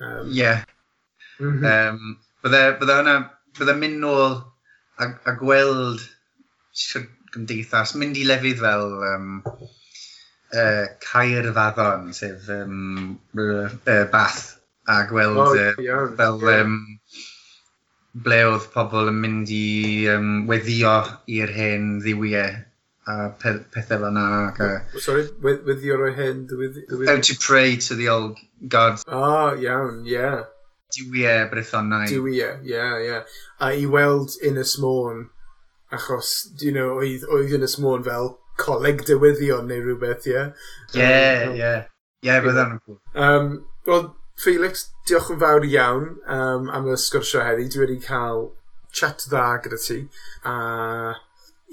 Um, 0.00 0.32
yeah. 0.32 0.64
Mm 1.38 1.60
-hmm. 1.60 1.94
um, 1.94 2.18
bydde, 2.42 2.62
bydde 2.80 2.98
hwnna, 2.98 3.16
bydde 3.58 3.76
mynd 3.78 4.02
nôl 4.02 4.36
a, 4.98 5.08
a 5.30 5.36
gweld 5.40 6.02
gymdeithas, 7.34 7.94
mynd 7.98 8.18
i 8.18 8.26
lefydd 8.28 8.60
fel 8.62 8.92
um, 9.12 9.30
uh, 10.54 10.84
Caerfaddon, 11.06 12.12
sef 12.14 12.48
um, 12.54 13.16
uh, 13.38 14.04
Bath, 14.12 14.58
a 14.86 15.04
gweld 15.10 15.40
oh, 15.40 15.54
uh, 15.54 15.72
yeah, 15.82 16.06
fel 16.18 16.40
yeah. 16.42 16.60
Um, 16.60 16.93
ble 18.14 18.38
oedd 18.46 18.68
pobl 18.74 19.10
yn 19.10 19.18
mynd 19.18 19.50
i 19.50 20.06
um, 20.12 20.30
weddio 20.50 20.94
i'r 21.34 21.50
hen 21.54 21.98
ddiwiau 22.04 22.62
a 23.10 23.14
pe 23.40 23.52
pethau 23.74 23.98
fel 23.98 24.06
yna. 24.08 24.24
Ac, 24.48 24.60
uh, 24.64 25.00
Sorry, 25.02 25.26
weddio 25.42 25.98
o'r 25.98 26.14
hen 26.16 26.44
ddiwiau? 26.50 26.84
How 27.08 27.16
oh, 27.18 27.20
to 27.20 27.36
pray 27.40 27.76
to 27.88 27.98
the 27.98 28.08
old 28.08 28.38
gods. 28.68 29.04
Ah, 29.08 29.50
oh, 29.50 29.58
iawn, 29.58 30.04
ie. 30.06 30.14
Yeah. 30.14 30.44
Diwiau 30.94 31.50
brythonau. 31.50 32.06
Diwiau, 32.08 32.62
ie, 32.62 32.70
yeah, 32.70 32.96
ie. 33.00 33.10
Yeah. 33.10 33.36
A 33.58 33.72
i 33.74 33.86
weld 33.90 34.38
yn 34.46 34.62
y 34.62 34.66
smôn, 34.68 35.26
achos, 35.92 36.34
you 36.62 36.72
know, 36.72 36.94
oedd, 37.02 37.26
oedd 37.34 37.58
yn 37.58 37.66
y 37.66 37.70
smôn 37.70 38.06
fel 38.06 38.36
coleg 38.62 39.02
dywyddion 39.08 39.66
neu 39.68 39.82
rhywbeth, 39.82 40.28
ie? 40.30 40.44
Ie, 40.94 41.14
ie. 41.58 41.72
Ie, 42.24 42.36
bydd 42.46 42.62
yn 42.62 42.78
Wel, 43.84 44.06
Felix, 44.40 44.88
diolch 45.08 45.30
yn 45.34 45.40
fawr 45.42 45.66
iawn 45.68 46.08
um, 46.26 46.70
am 46.74 46.90
y 46.90 46.96
sgwrsio 47.00 47.44
heddi. 47.44 47.68
Dwi 47.70 47.84
wedi 47.84 48.00
cael 48.02 48.48
chat 48.94 49.26
dda 49.28 49.46
gyda 49.64 49.78
ti, 49.82 50.00
a 50.50 51.14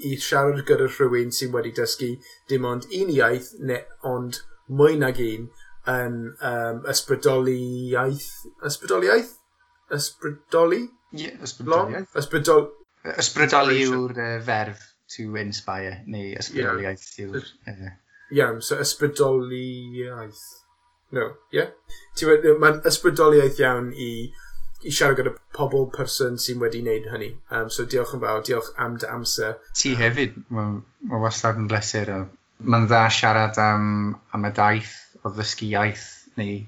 i 0.02 0.14
siarad 0.18 0.62
gyda 0.68 0.88
rhywun 0.88 1.34
sy'n 1.34 1.52
wedi 1.54 1.74
dysgu 1.76 2.14
dim 2.50 2.64
ond 2.68 2.88
un 3.00 3.12
iaith 3.12 3.52
ne' 3.60 3.82
ond 4.12 4.40
mwy 4.70 4.96
nag 4.98 5.20
un 5.26 5.50
yn 5.92 6.18
um, 6.52 6.82
ysbrydoli 6.90 7.58
iaith. 7.92 8.30
Ysbrydoli? 8.66 9.10
iaith? 9.10 9.36
Ysbrydoli? 9.92 10.82
Ie, 11.12 11.32
ysbrydoliaeth. 11.44 12.16
Ysbrydol... 12.16 12.70
Ysbrydoli 13.18 13.82
yw'r 13.84 14.14
uh, 14.16 14.36
ferf 14.46 14.84
to 15.12 15.26
inspire, 15.36 15.98
neu 16.08 16.32
ysbrydoliaeth 16.40 17.08
yeah. 17.18 17.26
yw'r... 17.26 17.50
Uh... 17.68 17.90
Iawn, 18.32 18.62
so 18.64 18.78
ysbrydoliaeth. 18.80 20.44
No, 21.12 21.28
ie. 21.52 21.66
Yeah. 22.20 22.54
Mae'n 22.60 22.80
ysbrydoliaeth 22.88 23.60
iawn 23.60 23.90
i, 23.92 24.10
i 24.82 24.92
siarad 24.92 25.18
gyda 25.20 25.34
pobl 25.56 25.88
person 25.92 26.38
sy'n 26.40 26.60
wedi 26.62 26.80
wneud 26.84 27.08
hynny. 27.12 27.32
Um, 27.52 27.68
so 27.72 27.84
diolch 27.84 28.14
yn 28.16 28.22
fawr, 28.22 28.44
diolch 28.48 28.70
am 28.80 28.96
dy 29.00 29.10
amser. 29.12 29.58
Ti 29.78 29.94
hefyd, 30.00 30.38
mae 30.48 30.78
ma 31.10 31.20
wastad 31.22 31.60
yn 31.60 31.68
bleser. 31.70 32.12
Mae'n 32.62 32.88
dda 32.88 33.02
siarad 33.12 33.60
am, 33.60 34.14
am 34.32 34.48
y 34.48 34.52
daith 34.56 34.94
o 35.22 35.32
ddysgu 35.34 35.68
iaith 35.72 36.06
neu 36.40 36.62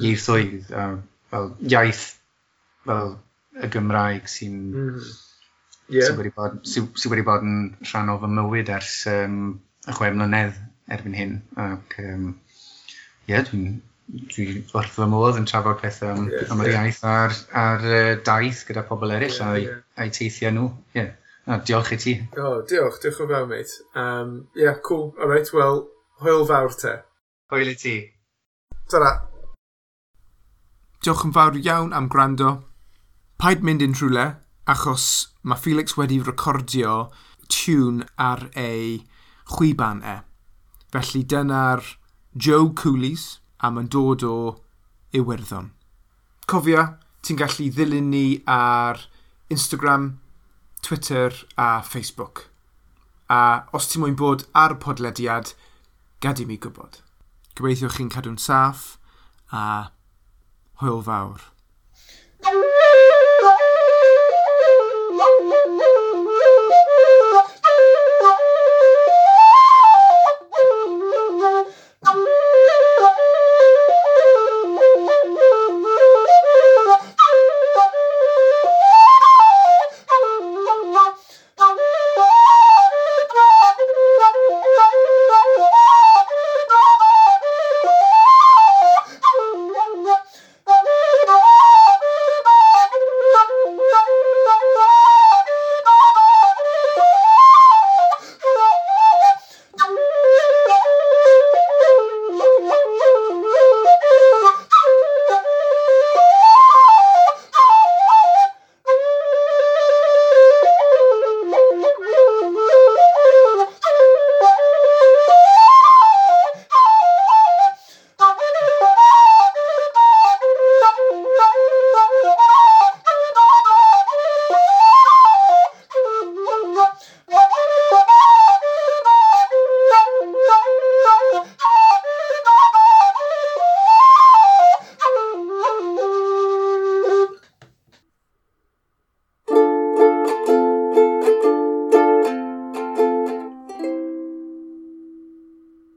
ieithoedd. 0.00 0.72
Um, 0.72 1.02
fel 1.32 1.52
iaith 1.68 2.06
fel 2.86 3.16
y 3.62 3.68
Gymraeg 3.72 4.28
sy'n 4.30 4.56
mm. 4.72 5.10
yeah. 5.92 6.08
sy 6.08 6.16
wedi, 6.16 6.32
bod, 6.36 6.62
sy, 6.68 6.84
sy 6.96 7.12
wedi 7.12 7.24
bod 7.26 7.44
yn 7.44 7.58
rhan 7.90 8.12
o 8.12 8.16
fy 8.22 8.30
mywyd 8.38 8.72
ers 8.72 8.94
um, 9.12 9.42
y 9.84 9.96
chwe 9.98 10.12
mlynedd 10.16 10.56
erbyn 10.92 11.18
hyn. 11.18 11.36
Ac, 11.60 11.98
um, 12.06 12.32
ie, 13.30 13.40
dwi'n 13.48 13.80
dwi 14.12 14.46
wrth 14.74 14.92
fy 14.96 15.08
modd 15.08 15.38
yn 15.40 15.48
trafod 15.48 15.80
pethau 15.80 16.12
am, 16.12 16.28
yeah, 16.30 16.50
am 16.52 16.62
yr 16.64 16.70
yeah. 16.70 16.86
iaith 16.86 17.02
a'r, 17.08 17.36
ar 17.62 17.84
uh, 17.88 18.14
daith 18.26 18.62
gyda 18.68 18.84
pobl 18.88 19.14
eraill 19.14 19.38
yeah, 19.38 19.52
a'i, 19.52 19.66
yeah. 19.68 19.82
ai 19.96 20.08
teithio 20.12 20.52
nhw. 20.52 20.68
Yeah. 20.96 21.12
No, 21.46 21.58
diolch 21.66 21.92
i 21.96 21.98
ti. 21.98 22.14
O, 22.36 22.42
Oh, 22.42 22.58
diolch, 22.68 23.00
diolch 23.02 23.22
o 23.24 23.26
fewn, 23.26 23.48
mate. 23.50 23.78
Um, 23.98 24.34
yeah, 24.54 24.76
cool. 24.86 25.14
All 25.18 25.28
right, 25.28 25.48
well, 25.52 25.88
hwyl 26.22 26.44
fawr 26.46 26.76
te. 26.78 26.92
Hwyl 27.50 27.72
i 27.72 27.74
ti. 27.78 27.96
Ta-ra. 28.90 29.14
Diolch 31.02 31.24
yn 31.26 31.34
fawr 31.34 31.58
iawn 31.58 31.96
am 31.98 32.06
gwrando. 32.12 32.52
Paid 33.42 33.64
mynd 33.66 33.82
unrhyw 33.82 34.12
le, 34.14 34.26
achos 34.70 35.06
mae 35.42 35.58
Felix 35.58 35.96
wedi 35.98 36.20
recordio 36.22 37.08
tune 37.50 38.06
ar 38.22 38.46
ei 38.54 39.00
chwiban 39.50 40.04
e. 40.06 40.20
Felly 40.94 41.24
dyna'r 41.26 41.82
Joe 42.34 42.72
Coolies 42.72 43.40
a 43.60 43.68
mae'n 43.70 43.90
dod 43.92 44.22
o 44.24 44.36
Iwerddon. 45.12 45.68
Cofia, 46.48 46.86
ti'n 47.20 47.36
gallu 47.36 47.68
ddilyn 47.68 48.08
ni 48.08 48.40
ar 48.48 49.04
Instagram, 49.52 50.18
Twitter 50.80 51.36
a 51.60 51.82
Facebook. 51.84 52.48
A 53.28 53.68
os 53.76 53.90
ti'n 53.90 54.02
mwyn 54.02 54.16
bod 54.16 54.46
ar 54.56 54.78
podlediad, 54.80 55.52
gad 56.24 56.40
i 56.40 56.48
mi 56.48 56.56
gwybod. 56.56 57.02
Gobeithio 57.52 57.92
chi'n 57.92 58.10
cadw'n 58.12 58.40
saff 58.40 58.96
a 59.52 59.92
hwyl 60.80 61.04
fawr. 61.04 61.51